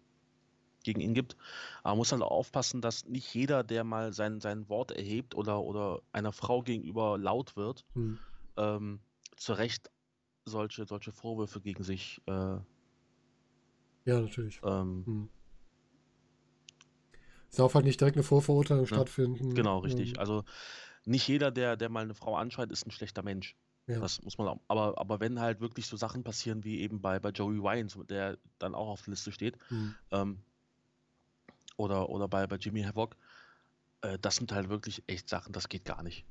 gegen 0.84 1.02
ihn 1.02 1.14
gibt, 1.14 1.36
aber 1.84 1.92
man 1.92 1.98
muss 2.00 2.12
halt 2.12 2.22
auch 2.22 2.32
aufpassen, 2.32 2.82
dass 2.82 3.06
nicht 3.06 3.34
jeder, 3.34 3.64
der 3.64 3.84
mal 3.84 4.14
sein, 4.14 4.40
sein 4.40 4.70
Wort 4.70 4.92
erhebt 4.92 5.36
oder, 5.36 5.62
oder 5.62 6.02
einer 6.12 6.32
Frau 6.32 6.62
gegenüber 6.62 7.18
laut 7.18 7.56
wird, 7.56 7.86
hm. 7.94 8.18
ähm, 8.58 9.00
zu 9.36 9.54
Recht 9.54 9.92
solche, 10.46 10.86
solche 10.86 11.12
Vorwürfe 11.12 11.62
gegen 11.62 11.84
sich 11.84 12.22
äh, 12.28 12.58
ja, 14.10 14.22
natürlich. 14.22 14.60
Ähm, 14.64 15.04
hm. 15.06 15.30
Es 17.52 17.58
darf 17.58 17.76
halt 17.76 17.86
nicht 17.86 18.00
direkt 18.00 18.18
eine 18.18 18.24
Vorverurteilung 18.24 18.86
ja, 18.86 18.96
stattfinden. 18.96 19.54
Genau, 19.54 19.80
richtig. 19.80 20.12
Ähm. 20.12 20.20
Also 20.20 20.44
nicht 21.06 21.28
jeder, 21.28 21.52
der, 21.52 21.78
der 21.78 21.90
mal 21.90 22.04
eine 22.04 22.14
Frau 22.14 22.36
anschreit, 22.36 22.72
ist 22.72 22.88
ein 22.88 22.92
schlechter 22.92 23.24
Mensch. 23.24 23.56
Ja. 23.90 24.00
Das 24.00 24.22
muss 24.22 24.38
man 24.38 24.48
auch. 24.48 24.60
Aber, 24.68 25.00
aber 25.00 25.20
wenn 25.20 25.40
halt 25.40 25.62
wirklich 25.62 25.88
so 25.88 25.98
Sachen 25.98 26.24
passieren 26.24 26.64
wie 26.64 26.80
eben 26.80 27.02
bei, 27.02 27.20
bei 27.20 27.30
Joey 27.30 27.58
Wines, 27.58 27.98
der 28.08 28.38
dann 28.60 28.76
auch 28.76 28.88
auf 28.88 29.02
der 29.02 29.12
Liste 29.12 29.32
steht, 29.32 29.58
mhm. 29.72 29.96
ähm, 30.12 30.40
oder, 31.76 32.10
oder 32.10 32.28
bei, 32.28 32.46
bei 32.46 32.58
Jimmy 32.58 32.84
Havoc, 32.84 33.16
äh, 34.02 34.20
das 34.20 34.36
sind 34.36 34.52
halt 34.52 34.70
wirklich 34.70 35.04
echt 35.08 35.28
Sachen, 35.28 35.54
das 35.54 35.70
geht 35.70 35.86
gar 35.86 36.04
nicht. 36.04 36.24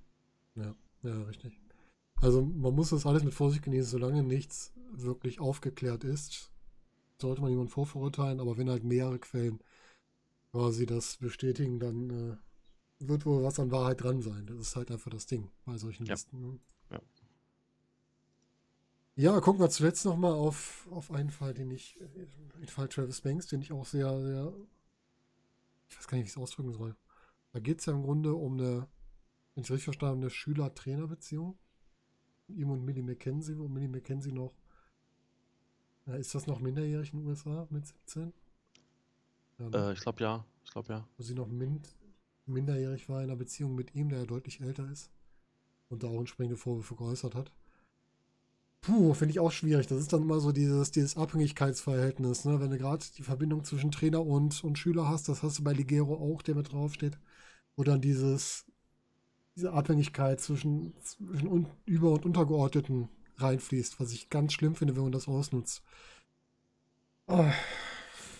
Ja, 0.54 0.72
ja, 1.02 1.22
richtig. 1.24 1.58
Also 2.20 2.42
man 2.42 2.74
muss 2.74 2.90
das 2.90 3.06
alles 3.06 3.24
mit 3.24 3.34
Vorsicht 3.34 3.64
genießen, 3.64 3.90
solange 3.90 4.22
nichts 4.22 4.72
wirklich 4.92 5.40
aufgeklärt 5.40 6.04
ist, 6.04 6.52
sollte 7.20 7.40
man 7.40 7.50
jemanden 7.50 7.72
vorverurteilen, 7.72 8.38
aber 8.38 8.56
wenn 8.56 8.70
halt 8.70 8.84
mehrere 8.84 9.18
Quellen 9.18 9.58
quasi 10.52 10.86
das 10.86 11.16
bestätigen, 11.16 11.80
dann 11.80 12.10
äh, 12.10 12.36
wird 13.00 13.26
wohl 13.26 13.42
was 13.42 13.58
an 13.58 13.72
Wahrheit 13.72 14.00
dran 14.02 14.22
sein. 14.22 14.46
Das 14.46 14.58
ist 14.58 14.76
halt 14.76 14.92
einfach 14.92 15.10
das 15.10 15.26
Ding 15.26 15.50
bei 15.64 15.76
solchen 15.76 16.06
ja. 16.06 16.14
Listen. 16.14 16.40
Ne? 16.40 16.58
Ja. 19.18 19.40
Gucken 19.40 19.60
wir 19.60 19.68
zuletzt 19.68 20.04
nochmal 20.04 20.32
auf, 20.32 20.86
auf 20.92 21.10
einen 21.10 21.30
Fall, 21.30 21.52
den 21.52 21.72
ich, 21.72 21.98
den 21.98 22.68
Fall 22.68 22.88
Travis 22.88 23.20
Banks, 23.20 23.48
den 23.48 23.60
ich 23.60 23.72
auch 23.72 23.84
sehr, 23.84 24.08
sehr, 24.20 24.54
ich 25.88 25.98
weiß 25.98 26.06
gar 26.06 26.16
nicht, 26.16 26.26
wie 26.26 26.28
ich 26.28 26.36
es 26.36 26.40
ausdrücken 26.40 26.72
soll. 26.72 26.94
Da 27.52 27.58
geht 27.58 27.80
es 27.80 27.86
ja 27.86 27.94
im 27.94 28.02
Grunde 28.02 28.34
um 28.34 28.52
eine, 28.52 28.86
wenn 29.54 29.64
ich 29.64 29.70
richtig 29.70 29.84
verstanden 29.84 30.22
eine 30.22 30.30
Schüler-Trainer-Beziehung. 30.30 31.58
Ihm 32.46 32.70
und 32.70 32.84
Millie 32.84 33.02
McKenzie, 33.02 33.58
wo 33.58 33.66
Millie 33.66 33.88
McKenzie 33.88 34.30
noch, 34.30 34.54
ja, 36.06 36.14
ist 36.14 36.36
das 36.36 36.46
noch 36.46 36.60
minderjährig 36.60 37.12
in 37.12 37.18
den 37.18 37.28
USA 37.28 37.66
mit 37.70 37.88
17? 37.88 38.32
Ja, 39.58 39.68
ne? 39.68 39.78
äh, 39.78 39.92
ich 39.94 40.00
glaube 40.00 40.22
ja, 40.22 40.44
ich 40.64 40.70
glaube 40.70 40.92
ja. 40.92 41.08
Wo 41.16 41.24
sie 41.24 41.34
noch 41.34 41.48
mind, 41.48 41.88
minderjährig 42.46 43.08
war 43.08 43.18
in 43.18 43.30
einer 43.30 43.36
Beziehung 43.36 43.74
mit 43.74 43.96
ihm, 43.96 44.10
der 44.10 44.20
ja 44.20 44.26
deutlich 44.26 44.60
älter 44.60 44.88
ist 44.88 45.10
und 45.88 46.04
da 46.04 46.06
auch 46.06 46.20
entsprechende 46.20 46.56
Vorwürfe 46.56 46.94
geäußert 46.94 47.34
hat. 47.34 47.52
Puh, 48.80 49.12
finde 49.14 49.32
ich 49.32 49.40
auch 49.40 49.52
schwierig. 49.52 49.86
Das 49.86 49.98
ist 49.98 50.12
dann 50.12 50.22
immer 50.22 50.40
so 50.40 50.52
dieses, 50.52 50.90
dieses 50.90 51.16
Abhängigkeitsverhältnis. 51.16 52.44
Ne? 52.44 52.60
Wenn 52.60 52.70
du 52.70 52.78
gerade 52.78 53.04
die 53.16 53.22
Verbindung 53.22 53.64
zwischen 53.64 53.90
Trainer 53.90 54.24
und, 54.24 54.62
und 54.64 54.78
Schüler 54.78 55.08
hast, 55.08 55.28
das 55.28 55.42
hast 55.42 55.58
du 55.58 55.64
bei 55.64 55.72
Ligero 55.72 56.14
auch, 56.14 56.42
der 56.42 56.54
mit 56.54 56.72
draufsteht. 56.72 57.18
Wo 57.76 57.84
dann 57.84 58.00
dieses, 58.00 58.66
diese 59.56 59.72
Abhängigkeit 59.72 60.40
zwischen, 60.40 60.94
zwischen 61.02 61.48
un, 61.48 61.66
Über- 61.84 62.12
und 62.12 62.24
Untergeordneten 62.24 63.08
reinfließt, 63.36 64.00
was 64.00 64.12
ich 64.12 64.30
ganz 64.30 64.52
schlimm 64.52 64.74
finde, 64.74 64.96
wenn 64.96 65.04
man 65.04 65.12
das 65.12 65.28
ausnutzt. 65.28 65.82
Oh, 67.26 67.50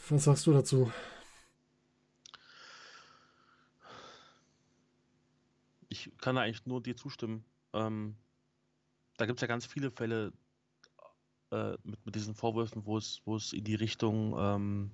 was 0.09 0.25
sagst 0.25 0.47
du 0.47 0.53
dazu? 0.53 0.91
Ich 5.89 6.13
kann 6.19 6.39
eigentlich 6.39 6.67
nur 6.67 6.83
dir 6.83 6.97
zustimmen. 6.97 7.45
Ähm, 7.73 8.17
da 9.19 9.27
gibt 9.27 9.39
es 9.39 9.43
ja 9.43 9.49
ganz 9.49 9.67
viele 9.67 9.91
Fälle 9.91 10.33
äh, 11.51 11.77
mit, 11.83 12.05
mit 12.07 12.15
diesen 12.15 12.35
Vorwürfen, 12.35 12.87
wo 12.87 12.97
es, 12.97 13.21
wo 13.27 13.37
es 13.37 13.53
in 13.53 13.65
die 13.65 13.75
Richtung 13.75 14.35
ähm, 14.39 14.91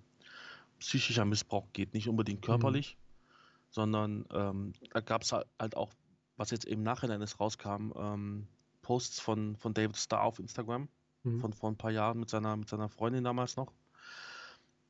psychischer 0.81 1.25
Missbrauch 1.25 1.69
geht. 1.73 1.95
Nicht 1.95 2.09
unbedingt 2.09 2.41
mhm. 2.41 2.47
körperlich, 2.47 2.97
mhm. 2.97 3.33
sondern 3.71 4.25
ähm, 4.33 4.73
da 4.91 5.01
gab 5.01 5.23
es 5.23 5.33
halt 5.33 5.77
auch, 5.77 5.93
was 6.37 6.51
jetzt 6.51 6.65
im 6.65 6.83
Nachhinein 6.83 7.23
ist, 7.23 7.39
rauskam, 7.39 7.93
ähm, 7.97 8.49
Posts 8.83 9.21
von, 9.21 9.57
von 9.57 9.73
David 9.73 9.97
Starr 9.97 10.23
auf 10.23 10.39
Instagram 10.39 10.89
mhm. 11.23 11.41
von 11.41 11.53
vor 11.53 11.71
ein 11.71 11.77
paar 11.77 11.91
Jahren 11.91 12.19
mit 12.19 12.31
seiner, 12.31 12.57
mit 12.57 12.69
seiner 12.69 12.89
Freundin 12.89 13.25
damals 13.25 13.57
noch, 13.57 13.73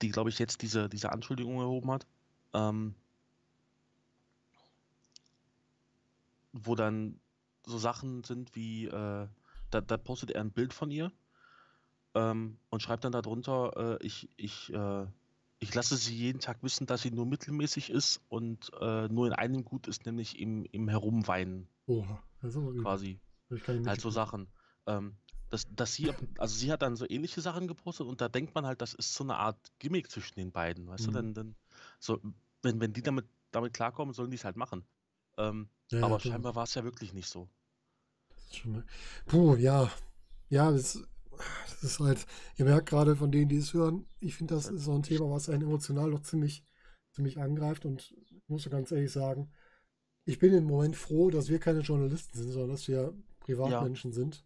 die, 0.01 0.11
glaube 0.11 0.31
ich, 0.31 0.39
jetzt 0.39 0.63
diese, 0.63 0.89
diese 0.89 1.13
Anschuldigung 1.13 1.59
erhoben 1.61 1.91
hat. 1.91 2.07
Ähm, 2.53 2.95
wo 6.53 6.77
dann 6.77 7.21
so 7.67 7.79
Sachen 7.79 8.25
sind 8.25 8.55
wie, 8.55 8.87
äh, 8.87 9.29
da, 9.71 9.81
da, 9.81 9.97
postet 9.97 10.31
er 10.31 10.41
ein 10.41 10.53
Bild 10.53 10.73
von 10.73 10.91
ihr 10.91 11.13
ähm, 12.15 12.59
und 12.71 12.83
schreibt 12.83 13.05
dann 13.05 13.13
darunter, 13.13 13.99
äh, 14.01 14.07
ich, 14.07 14.29
ich, 14.37 14.73
äh, 14.73 15.07
ich 15.59 15.75
lasse 15.75 15.97
sie 15.97 16.15
jeden 16.15 16.41
Tag 16.41 16.63
wissen, 16.63 16.87
dass 16.87 17.03
sie 17.03 17.11
nur 17.11 17.27
mittelmäßig 17.27 17.91
ist 17.91 18.21
und 18.29 18.71
äh, 18.81 19.09
nur 19.09 19.27
in 19.27 19.33
einem 19.33 19.65
gut 19.65 19.87
ist, 19.89 20.07
nämlich 20.07 20.39
im, 20.39 20.65
im 20.67 20.89
Herumweinen. 20.89 21.69
Oha, 21.87 22.23
das 22.41 22.51
ist 22.51 22.57
aber 22.57 22.75
quasi. 22.75 23.19
Halt 23.51 24.01
so 24.01 24.11
Sachen. 24.11 24.49
Ähm, 24.87 25.17
dass, 25.51 25.67
dass 25.75 25.95
sie, 25.95 26.11
also 26.39 26.57
sie 26.57 26.73
hat 26.73 26.83
dann 26.83 26.97
so 26.97 27.07
ähnliche 27.09 27.41
Sachen 27.41 27.69
gepostet 27.69 28.07
und 28.07 28.21
da 28.21 28.29
denkt 28.29 28.55
man 28.55 28.67
halt, 28.67 28.83
das 28.83 28.93
ist 28.93 29.15
so 29.15 29.23
eine 29.23 29.37
Art 29.37 29.57
Gimmick 29.79 30.11
zwischen 30.11 30.35
den 30.35 30.51
beiden, 30.51 30.89
weißt 30.89 31.07
mhm. 31.07 31.13
du, 31.13 31.19
denn, 31.19 31.35
denn 31.35 31.55
so, 32.01 32.21
wenn, 32.63 32.81
wenn 32.81 32.93
die 32.93 33.03
damit, 33.03 33.27
damit 33.53 33.73
klarkommen, 33.73 34.15
sollen 34.15 34.31
die 34.31 34.37
es 34.37 34.45
halt 34.45 34.57
machen. 34.57 34.85
Ähm, 35.37 35.69
ja, 35.91 36.03
aber 36.03 36.17
ja, 36.17 36.21
scheinbar 36.21 36.55
war 36.55 36.65
es 36.65 36.75
ja 36.75 36.85
wirklich 36.85 37.13
nicht 37.13 37.29
so. 37.29 37.49
Puh, 39.27 39.57
ja. 39.57 39.91
Ja, 40.49 40.71
das, 40.71 41.03
das, 41.71 41.83
ist 41.83 42.01
halt, 42.01 42.27
ihr 42.57 42.65
merkt 42.65 42.89
gerade 42.89 43.17
von 43.17 43.33
denen, 43.33 43.49
die 43.49 43.57
es 43.57 43.75
hören, 43.75 44.07
ich 44.21 44.37
finde, 44.37 44.55
das 44.55 44.69
ist 44.69 44.85
so 44.85 44.95
ein 44.95 45.03
Thema, 45.03 45.31
was 45.31 45.49
einen 45.49 45.63
emotional 45.63 46.11
doch 46.11 46.23
ziemlich, 46.23 46.65
ziemlich 47.13 47.39
angreift 47.39 47.85
und 47.85 48.15
ich 48.31 48.49
muss 48.49 48.69
ganz 48.69 48.93
ehrlich 48.93 49.11
sagen, 49.11 49.51
ich 50.25 50.39
bin 50.39 50.55
im 50.55 50.65
Moment 50.65 50.97
froh, 50.97 51.31
dass 51.31 51.49
wir 51.49 51.59
keine 51.59 51.81
Journalisten 51.81 52.39
sind, 52.39 52.53
sondern 52.53 52.71
dass 52.71 52.89
wir 52.89 53.15
Privatmenschen 53.41 54.13
ja. 54.13 54.15
sind, 54.15 54.45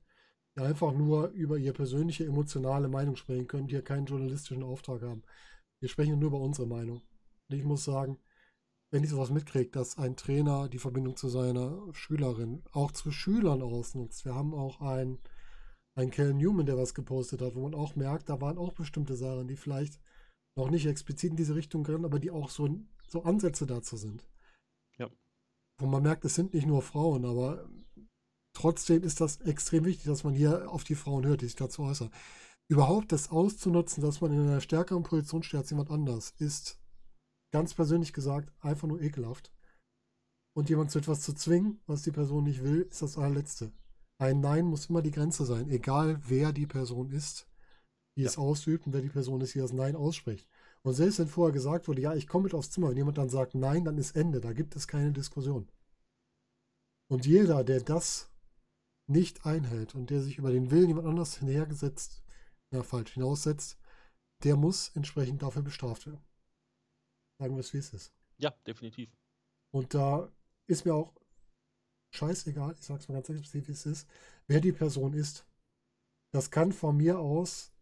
die 0.57 0.61
einfach 0.61 0.92
nur 0.92 1.29
über 1.29 1.57
ihre 1.57 1.74
persönliche 1.74 2.24
emotionale 2.24 2.88
Meinung 2.88 3.16
sprechen 3.16 3.46
können, 3.46 3.68
die 3.68 3.74
ja 3.74 3.83
keinen 3.83 4.07
journalistischen 4.07 4.62
Auftrag 4.62 5.03
haben. 5.03 5.22
Wir 5.81 5.88
sprechen 5.88 6.18
nur 6.18 6.29
über 6.29 6.40
unsere 6.40 6.66
Meinung. 6.66 7.03
Und 7.48 7.57
ich 7.57 7.64
muss 7.64 7.85
sagen, 7.85 8.18
wenn 8.90 9.05
ich 9.05 9.11
sowas 9.11 9.31
mitkriege, 9.31 9.70
dass 9.70 9.98
ein 9.98 10.16
Trainer 10.16 10.68
die 10.68 10.79
Verbindung 10.79 11.16
zu 11.16 11.29
seiner 11.29 11.83
Schülerin 11.92 12.62
auch 12.72 12.92
zu 12.92 13.11
Schülern 13.11 13.62
ausnutzt. 13.62 14.24
Wir 14.24 14.35
haben 14.35 14.55
auch 14.55 14.81
einen, 14.81 15.18
einen 15.94 16.11
Kel 16.11 16.33
Newman, 16.33 16.66
der 16.66 16.79
was 16.79 16.94
gepostet 16.94 17.42
hat, 17.42 17.55
wo 17.55 17.62
man 17.62 17.74
auch 17.74 17.96
merkt, 17.96 18.29
da 18.29 18.40
waren 18.40 18.59
auch 18.59 18.72
bestimmte 18.72 19.16
Sachen, 19.16 19.48
die 19.48 19.57
vielleicht 19.57 20.01
noch 20.57 20.70
nicht 20.70 20.87
explizit 20.87 21.31
in 21.31 21.37
diese 21.37 21.55
Richtung 21.55 21.85
gehen, 21.85 22.05
aber 22.05 22.18
die 22.18 22.31
auch 22.31 22.51
so, 22.51 22.68
so 23.09 23.22
Ansätze 23.22 23.66
dazu 23.66 23.96
sind. 23.96 24.27
Ja. 24.98 25.09
Wo 25.79 25.87
man 25.87 26.03
merkt, 26.03 26.24
es 26.24 26.35
sind 26.35 26.55
nicht 26.55 26.66
nur 26.66 26.83
Frauen, 26.83 27.24
aber 27.24 27.68
trotzdem 28.55 29.03
ist 29.03 29.20
das 29.20 29.40
extrem 29.42 29.85
wichtig, 29.85 30.07
dass 30.07 30.24
man 30.24 30.35
hier 30.35 30.70
auf 30.70 30.83
die 30.83 30.96
Frauen 30.96 31.27
hört, 31.27 31.42
die 31.42 31.46
sich 31.46 31.57
dazu 31.57 31.83
äußern. 31.83 32.11
Überhaupt 32.70 33.12
das 33.12 33.31
auszunutzen, 33.31 34.03
dass 34.03 34.20
man 34.20 34.33
in 34.33 34.40
einer 34.40 34.61
stärkeren 34.61 35.03
Position 35.03 35.42
steht 35.42 35.61
als 35.61 35.70
jemand 35.70 35.90
anders, 35.90 36.35
ist 36.38 36.81
ganz 37.52 37.74
persönlich 37.74 38.12
gesagt 38.12 38.52
einfach 38.61 38.88
nur 38.88 39.00
ekelhaft. 39.00 39.52
Und 40.56 40.68
jemand 40.68 40.90
zu 40.90 40.98
etwas 40.98 41.20
zu 41.20 41.34
zwingen, 41.34 41.80
was 41.87 42.02
die 42.02 42.11
Person 42.11 42.44
nicht 42.44 42.62
will, 42.62 42.82
ist 42.82 43.02
das 43.02 43.16
allerletzte. 43.16 43.72
Ein 44.20 44.40
Nein 44.40 44.66
muss 44.66 44.87
immer 44.87 45.02
die 45.02 45.12
Grenze 45.12 45.44
sein, 45.44 45.70
egal 45.70 46.20
wer 46.26 46.52
die 46.52 46.66
Person 46.66 47.11
ist, 47.11 47.46
die 48.16 48.22
ja. 48.22 48.28
es 48.28 48.38
ausübt 48.38 48.87
und 48.87 48.92
wer 48.92 49.00
die 49.00 49.08
Person 49.08 49.40
ist, 49.40 49.54
die 49.54 49.61
das 49.61 49.72
Nein 49.72 49.94
ausspricht. 49.94 50.48
Und 50.82 50.94
selbst 50.94 51.20
wenn 51.20 51.28
vorher 51.28 51.52
gesagt 51.52 51.87
wurde, 51.87 52.02
ja, 52.02 52.14
ich 52.14 52.26
komme 52.26 52.44
mit 52.44 52.54
aufs 52.54 52.70
Zimmer, 52.70 52.90
wenn 52.90 52.96
jemand 52.96 53.18
dann 53.18 53.28
sagt 53.28 53.54
Nein, 53.54 53.84
dann 53.84 53.98
ist 53.98 54.16
Ende, 54.16 54.40
da 54.40 54.52
gibt 54.52 54.74
es 54.74 54.88
keine 54.88 55.12
Diskussion. 55.12 55.68
Und 57.08 57.26
jeder, 57.26 57.62
der 57.62 57.80
das 57.80 58.30
nicht 59.08 59.46
einhält 59.46 59.94
und 59.94 60.11
der 60.11 60.20
sich 60.20 60.38
über 60.38 60.50
den 60.50 60.70
Willen 60.70 60.88
jemand 60.88 61.06
anders 61.06 61.38
hinhergesetzt, 61.38 62.22
ja 62.72 62.82
falsch, 62.82 63.12
hinaussetzt, 63.12 63.78
der 64.44 64.56
muss 64.56 64.90
entsprechend 64.94 65.42
dafür 65.42 65.62
bestraft 65.62 66.06
werden. 66.06 66.20
Sagen 67.38 67.55
wir 67.55 67.61
es, 67.61 67.72
wie 67.72 67.79
es 67.79 67.92
ist. 67.92 68.12
Ja, 68.37 68.51
definitiv. 68.66 69.11
Und 69.70 69.94
da 69.94 70.31
ist 70.66 70.85
mir 70.85 70.94
auch 70.94 71.14
scheißegal, 72.11 72.74
ich 72.79 72.85
sag's 72.85 73.09
mal 73.09 73.14
ganz 73.14 73.29
explizit, 73.29 73.68
wie 73.68 73.72
es 73.72 73.87
ist, 73.87 74.09
wer 74.46 74.61
die 74.61 74.72
Person 74.72 75.12
ist. 75.12 75.46
Das 76.33 76.51
kann 76.51 76.72
von 76.72 76.96
mir 76.96 77.18
aus 77.18 77.72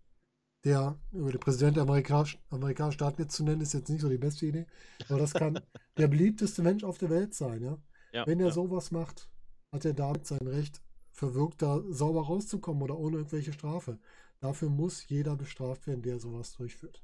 der, 0.65 0.99
über 1.13 1.31
den 1.31 1.41
Präsident 1.41 1.77
der 1.77 1.85
amerikanischen, 1.85 2.41
amerikanischen 2.51 2.97
Staaten 2.97 3.23
jetzt 3.23 3.37
zu 3.37 3.45
nennen, 3.45 3.61
ist 3.61 3.73
jetzt 3.73 3.89
nicht 3.89 4.01
so 4.01 4.09
die 4.09 4.19
beste 4.19 4.47
Idee, 4.47 4.67
aber 5.09 5.19
das 5.19 5.33
kann 5.33 5.61
der 5.97 6.09
beliebteste 6.09 6.63
Mensch 6.63 6.85
auf 6.85 6.99
der 6.99 7.11
Welt 7.11 7.35
sein, 7.35 7.63
ja. 7.63 7.79
ja 8.13 8.27
Wenn 8.27 8.41
er 8.41 8.49
ja. 8.49 8.53
sowas 8.53 8.91
macht, 8.91 9.31
hat 9.73 9.85
er 9.85 9.95
damit 9.95 10.27
sein 10.27 10.47
Recht, 10.47 10.83
verwirkt, 11.13 11.63
da 11.63 11.83
sauber 11.89 12.27
rauszukommen 12.27 12.83
oder 12.83 12.99
ohne 12.99 13.19
irgendwelche 13.19 13.53
Strafe. 13.53 13.99
Dafür 14.41 14.69
muss 14.69 15.09
jeder 15.09 15.37
bestraft 15.37 15.87
werden, 15.87 16.03
der 16.03 16.19
sowas 16.19 16.53
durchführt. 16.53 17.03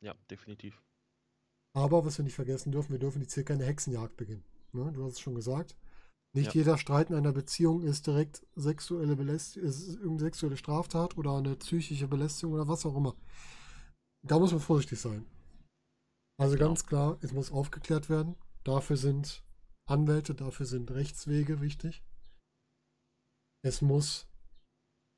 Ja, 0.00 0.14
definitiv. 0.30 0.82
Aber 1.74 2.04
was 2.04 2.18
wir 2.18 2.24
nicht 2.24 2.34
vergessen 2.34 2.72
dürfen, 2.72 2.92
wir 2.92 2.98
dürfen 2.98 3.22
jetzt 3.22 3.34
hier 3.34 3.44
keine 3.44 3.64
Hexenjagd 3.64 4.16
beginnen. 4.16 4.44
Ne? 4.72 4.92
Du 4.92 5.04
hast 5.04 5.14
es 5.14 5.20
schon 5.20 5.34
gesagt. 5.34 5.76
Nicht 6.34 6.54
ja. 6.54 6.60
jeder 6.60 6.78
Streit 6.78 7.10
in 7.10 7.16
einer 7.16 7.32
Beziehung 7.32 7.82
ist 7.82 8.06
direkt 8.06 8.46
sexuelle 8.54 9.16
Belästigung, 9.16 9.68
ist 9.68 9.88
irgendeine 9.88 10.20
sexuelle 10.20 10.56
Straftat 10.56 11.18
oder 11.18 11.36
eine 11.36 11.56
psychische 11.56 12.08
Belästigung 12.08 12.54
oder 12.54 12.68
was 12.68 12.86
auch 12.86 12.96
immer. 12.96 13.14
Da 14.26 14.38
muss 14.38 14.52
man 14.52 14.60
vorsichtig 14.60 14.98
sein. 15.00 15.26
Also 16.38 16.54
genau. 16.54 16.68
ganz 16.68 16.86
klar, 16.86 17.18
es 17.20 17.32
muss 17.32 17.52
aufgeklärt 17.52 18.08
werden. 18.08 18.36
Dafür 18.64 18.96
sind 18.96 19.44
Anwälte, 19.86 20.34
dafür 20.34 20.64
sind 20.64 20.90
Rechtswege 20.90 21.60
wichtig. 21.60 22.02
Es 23.62 23.82
muss 23.82 24.26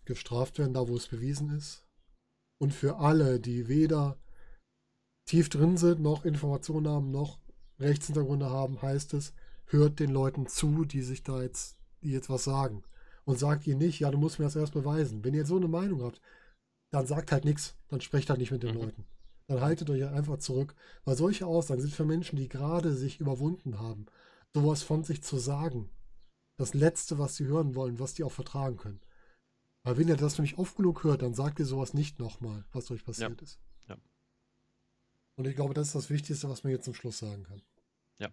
gestraft 0.05 0.59
werden, 0.59 0.75
da 0.75 0.89
wo 0.89 0.97
es 0.97 1.09
bewiesen 1.09 1.51
ist. 1.51 1.87
Und 2.61 2.73
für 2.73 2.97
alle, 2.97 3.41
die 3.41 3.69
weder 3.69 4.19
tief 5.27 5.49
drin 5.49 5.77
sind, 5.77 6.01
noch 6.01 6.25
Informationen 6.25 6.89
haben, 6.89 7.11
noch 7.11 7.39
Rechtshintergründe 7.81 8.51
haben, 8.51 8.81
heißt 8.81 9.15
es, 9.15 9.33
hört 9.67 10.01
den 10.01 10.11
Leuten 10.11 10.47
zu, 10.47 10.85
die 10.85 11.03
sich 11.03 11.23
da 11.23 11.43
jetzt, 11.43 11.77
die 12.03 12.11
jetzt 12.11 12.31
was 12.31 12.45
sagen. 12.45 12.83
Und 13.25 13.39
sagt 13.39 13.67
ihnen 13.67 13.79
nicht, 13.79 14.01
ja, 14.01 14.11
du 14.11 14.19
musst 14.19 14.39
mir 14.39 14.45
das 14.45 14.57
erst 14.57 14.75
beweisen. 14.75 15.25
Wenn 15.25 15.33
ihr 15.33 15.41
jetzt 15.41 15.49
so 15.49 15.57
eine 15.57 15.69
Meinung 15.69 16.03
habt, 16.03 16.21
dann 16.91 17.07
sagt 17.07 17.33
halt 17.33 17.45
nichts, 17.45 17.75
dann 17.89 18.03
sprecht 18.03 18.29
halt 18.29 18.39
nicht 18.39 18.51
mit 18.51 18.63
den 18.63 18.75
mhm. 18.75 18.83
Leuten. 18.83 19.05
Dann 19.47 19.61
haltet 19.61 19.89
euch 19.91 20.05
einfach 20.05 20.39
zurück. 20.39 20.75
Weil 21.05 21.17
solche 21.17 21.47
Aussagen 21.47 21.81
sind 21.81 21.95
für 21.95 22.05
Menschen, 22.05 22.37
die 22.37 22.49
gerade 22.49 22.93
sich 22.93 23.21
überwunden 23.21 23.79
haben, 23.79 24.07
sowas 24.55 24.83
von 24.83 25.05
sich 25.05 25.23
zu 25.23 25.39
sagen. 25.39 25.91
Das 26.59 26.75
Letzte, 26.75 27.19
was 27.19 27.37
sie 27.37 27.47
hören 27.47 27.75
wollen, 27.75 27.99
was 27.99 28.15
die 28.15 28.25
auch 28.25 28.33
vertragen 28.33 28.77
können. 28.77 29.01
Weil 29.83 29.99
wenn 29.99 30.09
ihr 30.09 30.17
das 30.17 30.39
nämlich 30.39 30.59
oft 30.59 30.77
genug 30.77 31.05
hört, 31.05 31.23
dann 31.23 31.35
sagt 31.35 31.59
ihr 31.59 31.67
sowas 31.67 31.95
nicht 31.95 32.19
nochmal, 32.19 32.65
was 32.73 32.91
euch 32.91 33.05
passiert 33.05 33.41
ja. 33.41 33.45
ist. 33.45 33.59
Und 35.37 35.47
ich 35.47 35.57
glaube, 35.57 35.75
das 35.75 35.89
ist 35.89 35.95
das 35.95 36.11
Wichtigste, 36.11 36.49
was 36.49 36.63
man 36.63 36.73
jetzt 36.73 36.85
zum 36.85 36.95
Schluss 36.95 37.19
sagen 37.19 37.45
kann. 37.45 37.63
Ja. 38.19 38.31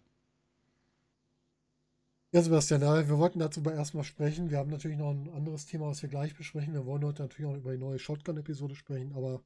Ja, 2.32 2.42
Sebastian, 2.42 2.82
wir 2.82 3.18
wollten 3.18 3.40
dazu 3.40 3.60
aber 3.60 3.74
erstmal 3.74 4.04
sprechen. 4.04 4.50
Wir 4.50 4.58
haben 4.60 4.70
natürlich 4.70 4.98
noch 4.98 5.12
ein 5.12 5.30
anderes 5.30 5.66
Thema, 5.66 5.88
was 5.88 6.02
wir 6.02 6.10
gleich 6.10 6.36
besprechen. 6.36 6.74
Wir 6.74 6.86
wollen 6.86 7.04
heute 7.04 7.24
natürlich 7.24 7.52
auch 7.52 7.58
über 7.58 7.72
die 7.72 7.80
neue 7.80 8.00
Shotgun-Episode 8.00 8.76
sprechen, 8.76 9.14
aber 9.14 9.44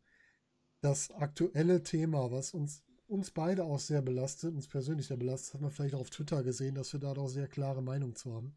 das 0.82 1.10
aktuelle 1.12 1.82
Thema, 1.82 2.32
was 2.32 2.54
uns, 2.54 2.84
uns 3.08 3.32
beide 3.32 3.64
auch 3.64 3.80
sehr 3.80 4.02
belastet, 4.02 4.54
uns 4.54 4.68
persönlich 4.68 5.08
sehr 5.08 5.18
belastet, 5.18 5.56
hat 5.56 5.62
man 5.62 5.72
vielleicht 5.72 5.96
auch 5.96 6.02
auf 6.02 6.10
Twitter 6.10 6.44
gesehen, 6.44 6.76
dass 6.76 6.94
wir 6.94 7.00
da 7.00 7.14
doch 7.14 7.28
sehr 7.28 7.48
klare 7.48 7.82
Meinung 7.82 8.16
zu 8.16 8.34
haben. 8.34 8.56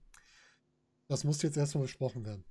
Das 1.07 1.25
muss 1.25 1.41
jetzt 1.41 1.57
erstmal 1.57 1.85
besprochen 1.85 2.27
werden. 2.27 2.45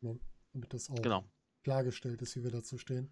Damit 0.00 0.72
das 0.72 0.90
auch 0.90 1.02
genau. 1.02 1.24
klargestellt 1.64 2.22
ist, 2.22 2.36
wie 2.36 2.44
wir 2.44 2.52
dazu 2.52 2.78
stehen. 2.78 3.10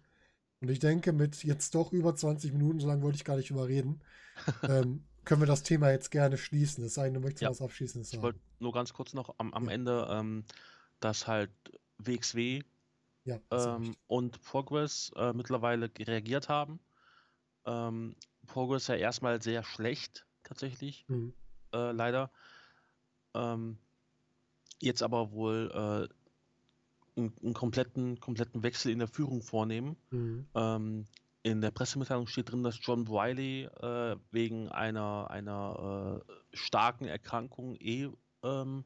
Und 0.63 0.69
ich 0.69 0.79
denke, 0.79 1.11
mit 1.11 1.43
jetzt 1.43 1.75
doch 1.75 1.91
über 1.91 2.15
20 2.15 2.53
Minuten, 2.53 2.79
so 2.79 2.87
lange 2.87 3.01
wollte 3.01 3.17
ich 3.17 3.25
gar 3.25 3.35
nicht 3.35 3.51
überreden, 3.51 3.99
ähm, 4.63 5.03
können 5.25 5.41
wir 5.41 5.45
das 5.45 5.61
Thema 5.61 5.91
jetzt 5.91 6.09
gerne 6.09 6.37
schließen. 6.37 6.85
Es 6.85 6.93
sei 6.93 7.03
denn, 7.03 7.15
du 7.15 7.19
möchtest 7.19 7.41
ja. 7.41 7.49
was 7.49 7.61
Abschließendes 7.61 8.11
sagen. 8.11 8.19
Ich 8.19 8.23
wollte 8.23 8.39
nur 8.59 8.71
ganz 8.71 8.93
kurz 8.93 9.13
noch 9.13 9.35
am, 9.39 9.53
am 9.53 9.65
ja. 9.65 9.71
Ende, 9.71 10.07
ähm, 10.09 10.45
dass 11.01 11.27
halt 11.27 11.51
WXW 11.97 12.63
ja, 13.25 13.39
ähm, 13.51 13.97
und 14.07 14.41
Progress 14.41 15.11
äh, 15.17 15.33
mittlerweile 15.33 15.91
reagiert 15.99 16.47
haben. 16.47 16.79
Ähm, 17.65 18.15
Progress 18.47 18.87
ja 18.87 18.95
erstmal 18.95 19.41
sehr 19.41 19.63
schlecht, 19.63 20.25
tatsächlich, 20.43 21.03
mhm. 21.09 21.33
äh, 21.73 21.91
leider. 21.91 22.31
Ähm, 23.33 23.79
jetzt 24.79 25.03
aber 25.03 25.33
wohl 25.33 26.09
äh, 26.09 26.13
einen, 27.15 27.33
einen 27.41 27.53
kompletten, 27.53 28.19
kompletten 28.19 28.63
Wechsel 28.63 28.91
in 28.91 28.99
der 28.99 29.07
Führung 29.07 29.41
vornehmen. 29.41 29.95
Mhm. 30.11 30.45
Ähm, 30.55 31.05
in 31.43 31.61
der 31.61 31.71
Pressemitteilung 31.71 32.27
steht 32.27 32.51
drin, 32.51 32.63
dass 32.63 32.79
John 32.81 33.07
Wiley 33.07 33.65
äh, 33.65 34.15
wegen 34.31 34.69
einer, 34.69 35.29
einer 35.29 36.23
äh, 36.25 36.33
starken 36.55 37.05
Erkrankung 37.05 37.75
eh 37.75 38.09
ähm, 38.43 38.85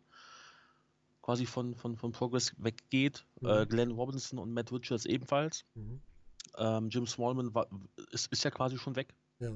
quasi 1.21 1.45
von, 1.45 1.75
von, 1.75 1.97
von 1.97 2.11
Progress 2.11 2.53
weggeht. 2.57 3.25
Mhm. 3.41 3.47
Äh, 3.47 3.65
Glenn 3.67 3.91
Robinson 3.91 4.39
und 4.39 4.53
Matt 4.53 4.71
Richards 4.71 5.05
ebenfalls. 5.05 5.65
Mhm. 5.75 6.01
Ähm, 6.57 6.89
Jim 6.89 7.05
Smallman 7.05 7.53
war, 7.53 7.67
ist, 8.11 8.31
ist 8.31 8.43
ja 8.43 8.49
quasi 8.49 8.77
schon 8.77 8.95
weg. 8.95 9.13
Ja. 9.39 9.51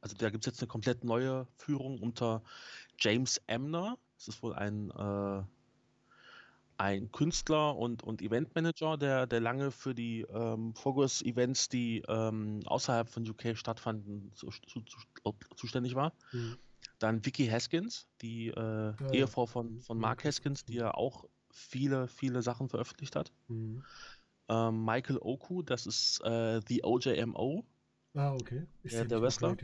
Also 0.00 0.16
da 0.16 0.30
gibt 0.30 0.44
es 0.44 0.52
jetzt 0.52 0.60
eine 0.60 0.68
komplett 0.68 1.04
neue 1.04 1.46
Führung 1.56 2.00
unter 2.00 2.42
James 2.98 3.40
Emner. 3.46 3.98
Das 4.16 4.28
ist 4.28 4.42
wohl 4.42 4.54
ein 4.54 4.90
äh, 4.90 5.42
ein 6.78 7.10
Künstler 7.12 7.76
und, 7.76 8.02
und 8.02 8.22
Eventmanager, 8.22 8.96
der, 8.96 9.26
der 9.26 9.40
lange 9.40 9.70
für 9.70 9.94
die 9.94 10.22
ähm, 10.22 10.72
Progress-Events, 10.74 11.68
die 11.68 12.02
ähm, 12.08 12.60
außerhalb 12.66 13.08
von 13.08 13.28
UK 13.28 13.56
stattfanden, 13.56 14.32
zu, 14.34 14.48
zu, 14.66 14.80
zu, 14.82 14.98
zuständig 15.56 15.94
war. 15.94 16.12
Mhm. 16.32 16.56
Dann 16.98 17.24
Vicky 17.24 17.46
Haskins, 17.46 18.06
die 18.22 18.48
äh, 18.48 18.54
ja, 18.54 19.10
Ehefrau 19.12 19.46
von, 19.46 19.80
von 19.80 19.98
Mark 19.98 20.24
Haskins, 20.24 20.64
die 20.64 20.74
ja 20.74 20.92
auch 20.92 21.24
viele, 21.50 22.08
viele 22.08 22.42
Sachen 22.42 22.68
veröffentlicht 22.68 23.16
hat. 23.16 23.32
Mhm. 23.48 23.82
Ähm, 24.48 24.84
Michael 24.84 25.18
Oku, 25.20 25.62
das 25.62 25.86
ist 25.86 26.20
äh, 26.24 26.60
The 26.68 26.84
OJMO. 26.84 27.64
Ah, 28.14 28.32
okay. 28.32 28.66
Ich 28.82 28.92
der, 28.92 29.04
der 29.04 29.20
Wrestler. 29.20 29.56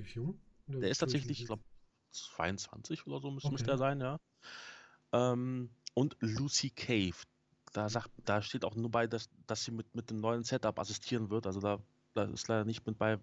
Der 0.66 0.90
ist 0.90 0.98
tatsächlich, 0.98 1.40
ich 1.40 1.46
glaube, 1.46 1.62
22 2.10 3.06
oder 3.06 3.20
so 3.20 3.30
müsste 3.30 3.50
okay. 3.50 3.70
er 3.70 3.78
sein, 3.78 4.00
ja. 4.00 4.20
Ähm, 5.12 5.70
und 5.94 6.16
Lucy 6.20 6.70
Cave. 6.70 7.16
Da, 7.72 7.88
sagt, 7.88 8.10
da 8.24 8.42
steht 8.42 8.64
auch 8.64 8.74
nur 8.74 8.90
bei, 8.90 9.06
dass, 9.06 9.30
dass 9.46 9.64
sie 9.64 9.70
mit, 9.70 9.94
mit 9.94 10.10
dem 10.10 10.20
neuen 10.20 10.44
Setup 10.44 10.78
assistieren 10.78 11.30
wird. 11.30 11.46
Also 11.46 11.60
da, 11.60 11.78
da 12.14 12.24
ist 12.24 12.48
leider 12.48 12.64
nicht 12.64 12.86
mit 12.86 12.98
bei, 12.98 13.18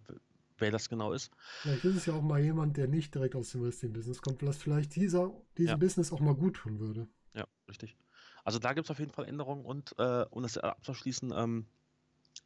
wer 0.57 0.71
das 0.71 0.89
genau 0.89 1.13
ist. 1.13 1.31
Vielleicht 1.61 1.85
ist 1.85 1.95
es 1.95 2.05
ja 2.05 2.13
auch 2.13 2.21
mal 2.21 2.41
jemand, 2.41 2.77
der 2.77 2.87
nicht 2.87 3.13
direkt 3.13 3.35
aus 3.35 3.51
dem 3.51 3.63
Wrestling-Business 3.63 4.21
kommt, 4.21 4.43
was 4.43 4.57
vielleicht 4.57 4.95
dieser, 4.95 5.31
diesem 5.57 5.71
ja. 5.71 5.77
Business 5.77 6.11
auch 6.11 6.19
mal 6.19 6.35
gut 6.35 6.55
tun 6.55 6.79
würde. 6.79 7.07
Ja, 7.35 7.45
richtig. 7.69 7.95
Also 8.43 8.57
da 8.57 8.73
gibt 8.73 8.87
es 8.87 8.91
auf 8.91 8.99
jeden 8.99 9.11
Fall 9.11 9.25
Änderungen 9.25 9.65
und 9.65 9.93
äh, 9.99 10.25
um 10.29 10.41
das 10.41 10.57
abzuschließen, 10.57 11.31
ähm, 11.35 11.67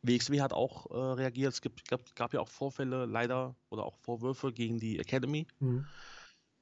WXW 0.01 0.41
hat 0.41 0.53
auch 0.53 0.91
äh, 0.91 0.97
reagiert. 0.97 1.53
Es 1.53 1.61
gibt, 1.61 1.87
gab, 1.87 2.15
gab, 2.15 2.33
ja 2.33 2.41
auch 2.41 2.49
Vorfälle, 2.49 3.05
leider, 3.05 3.55
oder 3.69 3.83
auch 3.83 3.97
Vorwürfe 3.97 4.51
gegen 4.51 4.79
die 4.79 4.99
Academy, 4.99 5.47
mhm. 5.59 5.85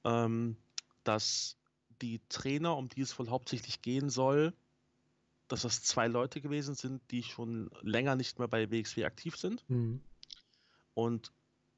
ähm, 0.04 0.58
dass 1.04 1.58
die 2.02 2.22
Trainer, 2.30 2.78
um 2.78 2.90
die 2.90 3.02
es 3.02 3.18
wohl 3.18 3.30
hauptsächlich 3.30 3.82
gehen 3.82 4.10
soll, 4.10 4.54
dass 5.48 5.64
das 5.64 5.84
zwei 5.84 6.08
Leute 6.08 6.42
gewesen 6.42 6.76
sind, 6.76 7.02
die 7.12 7.24
schon 7.24 7.70
länger 7.82 8.16
nicht 8.16 8.40
mehr 8.40 8.48
bei 8.48 8.72
WXW 8.72 9.06
aktiv 9.06 9.36
sind. 9.38 9.64
Mhm. 9.70 10.02
Und 10.94 11.32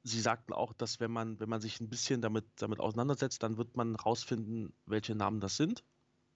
sie 0.04 0.20
sagten 0.20 0.52
auch, 0.52 0.72
dass 0.72 1.00
wenn 1.00 1.10
man, 1.10 1.40
wenn 1.40 1.48
man 1.48 1.60
sich 1.60 1.80
ein 1.80 1.88
bisschen 1.88 2.20
damit, 2.20 2.44
damit 2.56 2.78
auseinandersetzt, 2.78 3.42
dann 3.42 3.56
wird 3.56 3.76
man 3.76 3.96
rausfinden, 3.96 4.72
welche 4.86 5.14
Namen 5.14 5.40
das 5.40 5.56
sind. 5.56 5.82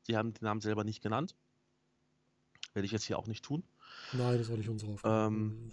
Sie 0.03 0.17
haben 0.17 0.33
die 0.33 0.45
Namen 0.45 0.61
selber 0.61 0.85
nicht 0.85 1.03
genannt. 1.03 1.37
Werde 2.73 2.87
ich 2.87 2.93
jetzt 2.93 3.05
hier 3.05 3.19
auch 3.19 3.27
nicht 3.27 3.45
tun. 3.45 3.63
Nein, 4.13 4.39
das 4.39 4.49
war 4.49 4.57
nicht 4.57 4.69
unsere 4.69 4.93
Aufgabe. 4.93 5.35
Ähm, 5.35 5.73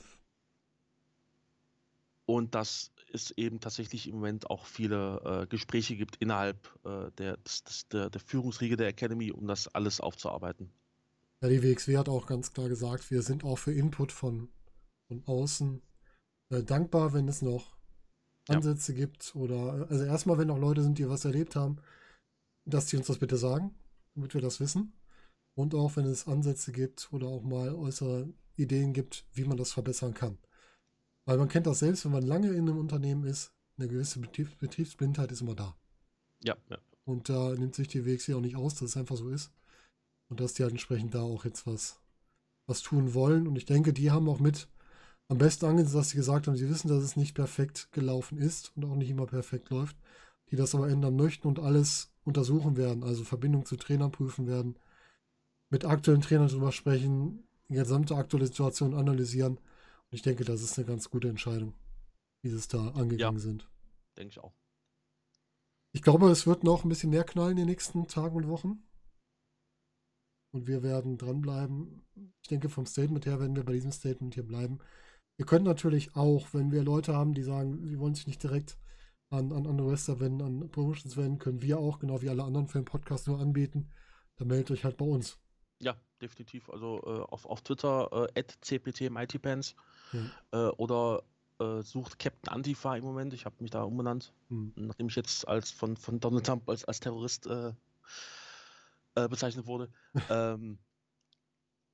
und 2.26 2.56
dass 2.56 2.92
es 3.14 3.32
eben 3.32 3.60
tatsächlich 3.60 4.08
im 4.08 4.16
Moment 4.16 4.50
auch 4.50 4.66
viele 4.66 5.22
äh, 5.44 5.48
Gespräche 5.48 5.96
gibt 5.96 6.18
innerhalb 6.18 6.58
äh, 6.86 7.12
der, 7.18 7.38
des, 7.38 7.88
der, 7.90 8.10
der 8.10 8.22
Führungsriege 8.22 8.76
der 8.78 8.88
Academy, 8.88 9.32
um 9.32 9.48
das 9.48 9.68
alles 9.68 10.00
aufzuarbeiten. 10.00 10.72
Ja, 11.42 11.50
die 11.50 11.62
WXW 11.62 11.98
hat 11.98 12.10
auch 12.10 12.28
ganz 12.28 12.54
klar 12.54 12.70
gesagt, 12.70 13.12
wir 13.12 13.22
sind 13.22 13.44
auch 13.44 13.58
für 13.58 13.74
Input 13.74 14.12
von, 14.12 14.50
von 15.08 15.24
außen 15.26 15.82
äh, 16.50 16.64
dankbar, 16.64 17.14
wenn 17.14 17.28
es 17.28 17.42
noch 17.42 17.76
Ansätze 18.48 18.94
ja. 18.94 19.00
gibt 19.00 19.36
oder 19.36 19.88
also 19.90 20.04
erstmal, 20.04 20.38
wenn 20.38 20.50
auch 20.50 20.58
Leute 20.58 20.84
sind, 20.84 20.98
die 20.98 21.10
was 21.10 21.26
erlebt 21.26 21.56
haben, 21.56 21.78
dass 22.66 22.88
die 22.88 22.98
uns 22.98 23.08
das 23.08 23.20
bitte 23.20 23.38
sagen, 23.38 23.76
damit 24.16 24.34
wir 24.34 24.42
das 24.42 24.60
wissen. 24.60 24.94
Und 25.56 25.74
auch 25.74 25.96
wenn 25.96 26.06
es 26.06 26.28
Ansätze 26.28 26.72
gibt 26.72 27.12
oder 27.14 27.28
auch 27.28 27.44
mal 27.44 27.74
äußere 27.74 28.30
Ideen 28.58 28.94
gibt, 28.94 29.26
wie 29.34 29.46
man 29.46 29.58
das 29.58 29.72
verbessern 29.72 30.14
kann. 30.14 30.38
Weil 31.26 31.38
man 31.38 31.48
kennt 31.48 31.68
das 31.68 31.80
selbst, 31.80 32.06
wenn 32.06 32.12
man 32.12 32.24
lange 32.24 32.50
in 32.50 32.70
einem 32.70 32.78
Unternehmen 32.78 33.26
ist, 33.26 33.52
eine 33.78 33.88
gewisse 33.88 34.20
Betriebs 34.20 34.56
Betriebsblindheit 34.56 35.32
ist 35.32 35.42
immer 35.42 35.56
da. 35.56 35.76
Ja, 36.44 36.56
ja. 36.70 36.78
Und 37.04 37.30
da 37.30 37.54
nimmt 37.54 37.76
sich 37.76 37.88
die 37.88 38.06
WXW 38.06 38.36
auch 38.36 38.42
nicht 38.42 38.56
aus, 38.56 38.76
dass 38.76 38.90
es 38.90 38.98
einfach 38.98 39.18
so 39.18 39.30
ist. 39.30 39.52
Und 40.30 40.40
dass 40.40 40.54
die 40.54 40.64
halt 40.64 40.72
entsprechend 40.72 41.14
da 41.14 41.22
auch 41.22 41.46
jetzt 41.46 41.68
was, 41.68 42.00
was 42.66 42.82
tun 42.82 43.14
wollen. 43.14 43.48
Und 43.48 43.58
ich 43.58 43.66
denke, 43.66 43.94
die 43.94 44.12
haben 44.12 44.30
auch 44.30 44.40
mit 44.40 44.68
am 45.28 45.38
besten 45.38 45.66
angesetzt, 45.66 45.96
dass 45.96 46.10
sie 46.10 46.18
gesagt 46.18 46.48
haben, 46.48 46.56
sie 46.56 46.70
wissen, 46.70 46.88
dass 46.88 47.04
es 47.04 47.16
nicht 47.16 47.36
perfekt 47.36 47.92
gelaufen 47.92 48.38
ist 48.38 48.72
und 48.76 48.86
auch 48.86 48.96
nicht 48.96 49.10
immer 49.10 49.26
perfekt 49.26 49.70
läuft. 49.70 49.98
Die 50.52 50.56
das 50.56 50.76
aber 50.76 50.90
ändern 50.90 51.16
möchten 51.16 51.48
und 51.48 51.60
alles 51.60 52.12
untersuchen 52.24 52.78
werden, 52.78 53.04
also 53.04 53.24
Verbindung 53.24 53.66
zu 53.66 53.76
Trainern 53.78 54.12
prüfen 54.12 54.48
werden, 54.48 54.76
mit 55.70 55.86
aktuellen 55.86 56.22
Trainern 56.22 56.48
drüber 56.48 56.72
sprechen, 56.72 57.44
die 57.70 57.74
gesamte 57.74 58.16
aktuelle 58.16 58.46
Situation 58.46 58.94
analysieren 58.94 59.60
ich 60.12 60.22
denke, 60.22 60.46
das 60.46 60.62
ist 60.62 60.78
eine 60.78 60.88
ganz 60.88 61.10
gute 61.10 61.30
Entscheidung, 61.30 61.74
wie 62.42 62.50
sie 62.50 62.58
es 62.58 62.68
da 62.68 62.90
angegangen 62.90 63.38
ja, 63.38 63.42
sind. 63.42 63.70
Denke 64.18 64.32
ich 64.32 64.40
auch. 64.40 64.54
Ich 65.92 66.02
glaube, 66.02 66.30
es 66.30 66.46
wird 66.46 66.64
noch 66.64 66.84
ein 66.84 66.90
bisschen 66.90 67.10
mehr 67.10 67.24
knallen 67.24 67.52
in 67.52 67.58
den 67.58 67.68
nächsten 67.68 68.08
Tagen 68.08 68.36
und 68.36 68.48
Wochen. 68.48 68.84
Und 70.54 70.68
wir 70.68 70.84
werden 70.84 71.18
dranbleiben. 71.18 72.06
Ich 72.42 72.48
denke, 72.48 72.70
vom 72.70 72.86
Statement 72.86 73.26
her 73.26 73.40
werden 73.40 73.56
wir 73.56 73.64
bei 73.64 73.74
diesem 73.74 73.92
Statement 73.92 74.34
hier 74.34 74.46
bleiben. 74.46 74.80
Wir 75.38 75.46
können 75.46 75.66
natürlich 75.66 76.16
auch, 76.16 76.54
wenn 76.54 76.72
wir 76.72 76.84
Leute 76.84 77.14
haben, 77.14 77.34
die 77.34 77.44
sagen, 77.44 77.86
sie 77.86 78.00
wollen 78.00 78.16
sich 78.16 78.28
nicht 78.28 78.42
direkt 78.42 78.78
an, 79.30 79.52
an 79.52 79.68
andere 79.68 79.92
Wrestler 79.92 80.20
wenden, 80.20 80.42
an 80.42 80.72
Promotions 80.72 81.18
wenden, 81.18 81.40
können 81.40 81.62
wir 81.62 81.80
auch, 81.80 82.00
genau 82.00 82.22
wie 82.22 82.30
alle 82.30 82.44
anderen 82.44 82.68
für 82.68 82.80
den 82.80 82.86
Podcast 82.86 83.28
nur 83.28 83.40
anbieten. 83.40 83.90
Dann 84.38 84.48
meldet 84.48 84.72
euch 84.72 84.86
halt 84.86 84.98
bei 84.98 85.06
uns. 85.06 85.40
Ja, 85.82 85.98
definitiv. 86.22 86.70
Also 86.70 87.02
äh, 87.06 87.32
auf, 87.32 87.46
auf 87.46 87.62
Twitter 87.62 88.28
äh, 88.36 88.44
cptmightypants 88.62 89.76
hm. 90.12 90.32
äh, 90.52 90.68
oder 90.78 91.24
äh, 91.60 91.82
sucht 91.82 92.20
Captain 92.20 92.54
Antifa 92.54 92.96
im 92.96 93.04
Moment. 93.04 93.34
Ich 93.34 93.46
habe 93.46 93.56
mich 93.60 93.72
da 93.72 93.84
umbenannt, 93.84 94.34
hm. 94.50 94.74
nachdem 94.76 95.08
ich 95.08 95.16
jetzt 95.16 95.48
als 95.48 95.72
von, 95.72 95.98
von 95.98 96.20
Donald 96.20 96.46
Trump 96.46 96.68
als, 96.70 96.86
als 96.86 97.00
Terrorist 97.00 97.48
äh, 97.48 97.74
äh, 99.16 99.28
bezeichnet 99.28 99.66
wurde. 99.68 99.90
ähm, 100.30 100.78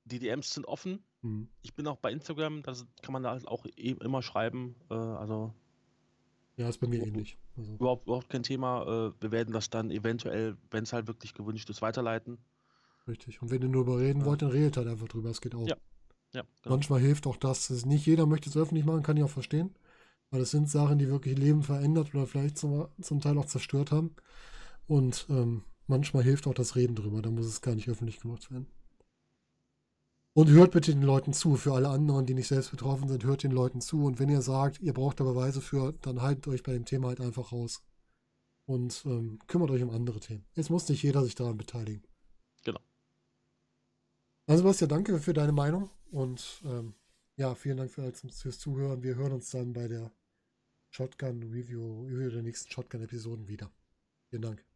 die 0.04 0.18
DMs 0.18 0.50
sind 0.50 0.66
offen. 0.66 1.04
Hm. 1.22 1.48
Ich 1.62 1.74
bin 1.74 1.86
auch 1.86 1.98
bei 1.98 2.10
Instagram, 2.10 2.62
da 2.62 2.74
kann 3.02 3.12
man 3.12 3.22
da 3.22 3.30
halt 3.30 3.46
auch 3.46 3.64
e 3.66 3.92
immer 3.92 4.22
schreiben. 4.22 4.74
also 4.88 5.54
ja, 6.56 6.68
ist 6.68 6.78
bei 6.78 6.88
mir 6.88 7.06
ähnlich. 7.06 7.38
Also. 7.56 7.74
Überhaupt, 7.74 8.06
überhaupt 8.06 8.28
kein 8.28 8.42
Thema. 8.42 9.14
wir 9.20 9.30
werden 9.30 9.54
das 9.54 9.70
dann 9.70 9.90
eventuell, 9.90 10.56
wenn 10.70 10.82
es 10.82 10.92
halt 10.92 11.06
wirklich 11.06 11.34
gewünscht 11.34 11.70
ist, 11.70 11.80
weiterleiten. 11.80 12.38
Richtig. 13.08 13.42
Und 13.42 13.50
wenn 13.50 13.62
ihr 13.62 13.68
nur 13.68 13.82
überreden 13.82 14.24
wollt, 14.24 14.42
dann 14.42 14.50
redet 14.50 14.76
halt 14.76 14.88
einfach 14.88 15.08
drüber. 15.08 15.30
Es 15.30 15.40
geht 15.40 15.54
auch. 15.54 15.66
Ja. 15.66 15.76
ja 16.32 16.42
genau. 16.62 16.76
Manchmal 16.76 17.00
hilft 17.00 17.26
auch 17.26 17.36
das. 17.36 17.70
Nicht 17.84 18.06
jeder 18.06 18.26
möchte 18.26 18.48
es 18.48 18.56
öffentlich 18.56 18.84
machen, 18.84 19.02
kann 19.02 19.16
ich 19.16 19.24
auch 19.24 19.30
verstehen. 19.30 19.74
Weil 20.30 20.42
es 20.42 20.50
sind 20.50 20.70
Sachen, 20.70 20.98
die 20.98 21.08
wirklich 21.08 21.36
Leben 21.36 21.62
verändert 21.62 22.14
oder 22.14 22.26
vielleicht 22.26 22.58
zum, 22.58 22.88
zum 23.00 23.20
Teil 23.20 23.36
auch 23.38 23.46
zerstört 23.46 23.90
haben. 23.90 24.14
Und 24.86 25.26
ähm, 25.28 25.62
manchmal 25.86 26.22
hilft 26.22 26.46
auch 26.46 26.54
das 26.54 26.76
Reden 26.76 26.94
drüber. 26.94 27.22
Da 27.22 27.30
muss 27.30 27.46
es 27.46 27.60
gar 27.60 27.74
nicht 27.74 27.88
öffentlich 27.88 28.20
gemacht 28.20 28.50
werden. 28.50 28.66
Und 30.34 30.48
hört 30.48 30.70
bitte 30.70 30.92
den 30.92 31.02
Leuten 31.02 31.34
zu. 31.34 31.56
Für 31.56 31.74
alle 31.74 31.90
anderen, 31.90 32.24
die 32.24 32.34
nicht 32.34 32.48
selbst 32.48 32.70
betroffen 32.70 33.08
sind, 33.08 33.24
hört 33.24 33.42
den 33.42 33.52
Leuten 33.52 33.82
zu. 33.82 34.04
Und 34.04 34.18
wenn 34.18 34.30
ihr 34.30 34.40
sagt, 34.40 34.80
ihr 34.80 34.94
braucht 34.94 35.20
da 35.20 35.24
Beweise 35.24 35.60
für, 35.60 35.92
dann 36.00 36.22
haltet 36.22 36.48
euch 36.48 36.62
bei 36.62 36.72
dem 36.72 36.86
Thema 36.86 37.08
halt 37.08 37.20
einfach 37.20 37.52
raus. 37.52 37.82
Und 38.64 39.02
ähm, 39.04 39.40
kümmert 39.48 39.70
euch 39.70 39.82
um 39.82 39.90
andere 39.90 40.20
Themen. 40.20 40.44
Es 40.54 40.70
muss 40.70 40.88
nicht 40.88 41.02
jeder 41.02 41.22
sich 41.24 41.34
daran 41.34 41.58
beteiligen. 41.58 42.02
Also 44.46 44.62
Sebastian, 44.62 44.88
danke 44.88 45.18
für 45.20 45.32
deine 45.32 45.52
Meinung 45.52 45.90
und 46.10 46.62
ähm, 46.64 46.94
ja, 47.36 47.54
vielen 47.54 47.76
Dank 47.76 47.90
für, 47.90 48.12
fürs 48.12 48.58
Zuhören. 48.58 49.02
Wir 49.02 49.14
hören 49.14 49.32
uns 49.32 49.50
dann 49.50 49.72
bei 49.72 49.88
der 49.88 50.12
Shotgun 50.90 51.42
Review, 51.44 52.04
Review 52.06 52.30
der 52.30 52.42
nächsten 52.42 52.70
Shotgun-Episoden 52.70 53.48
wieder. 53.48 53.70
Vielen 54.28 54.42
Dank. 54.42 54.71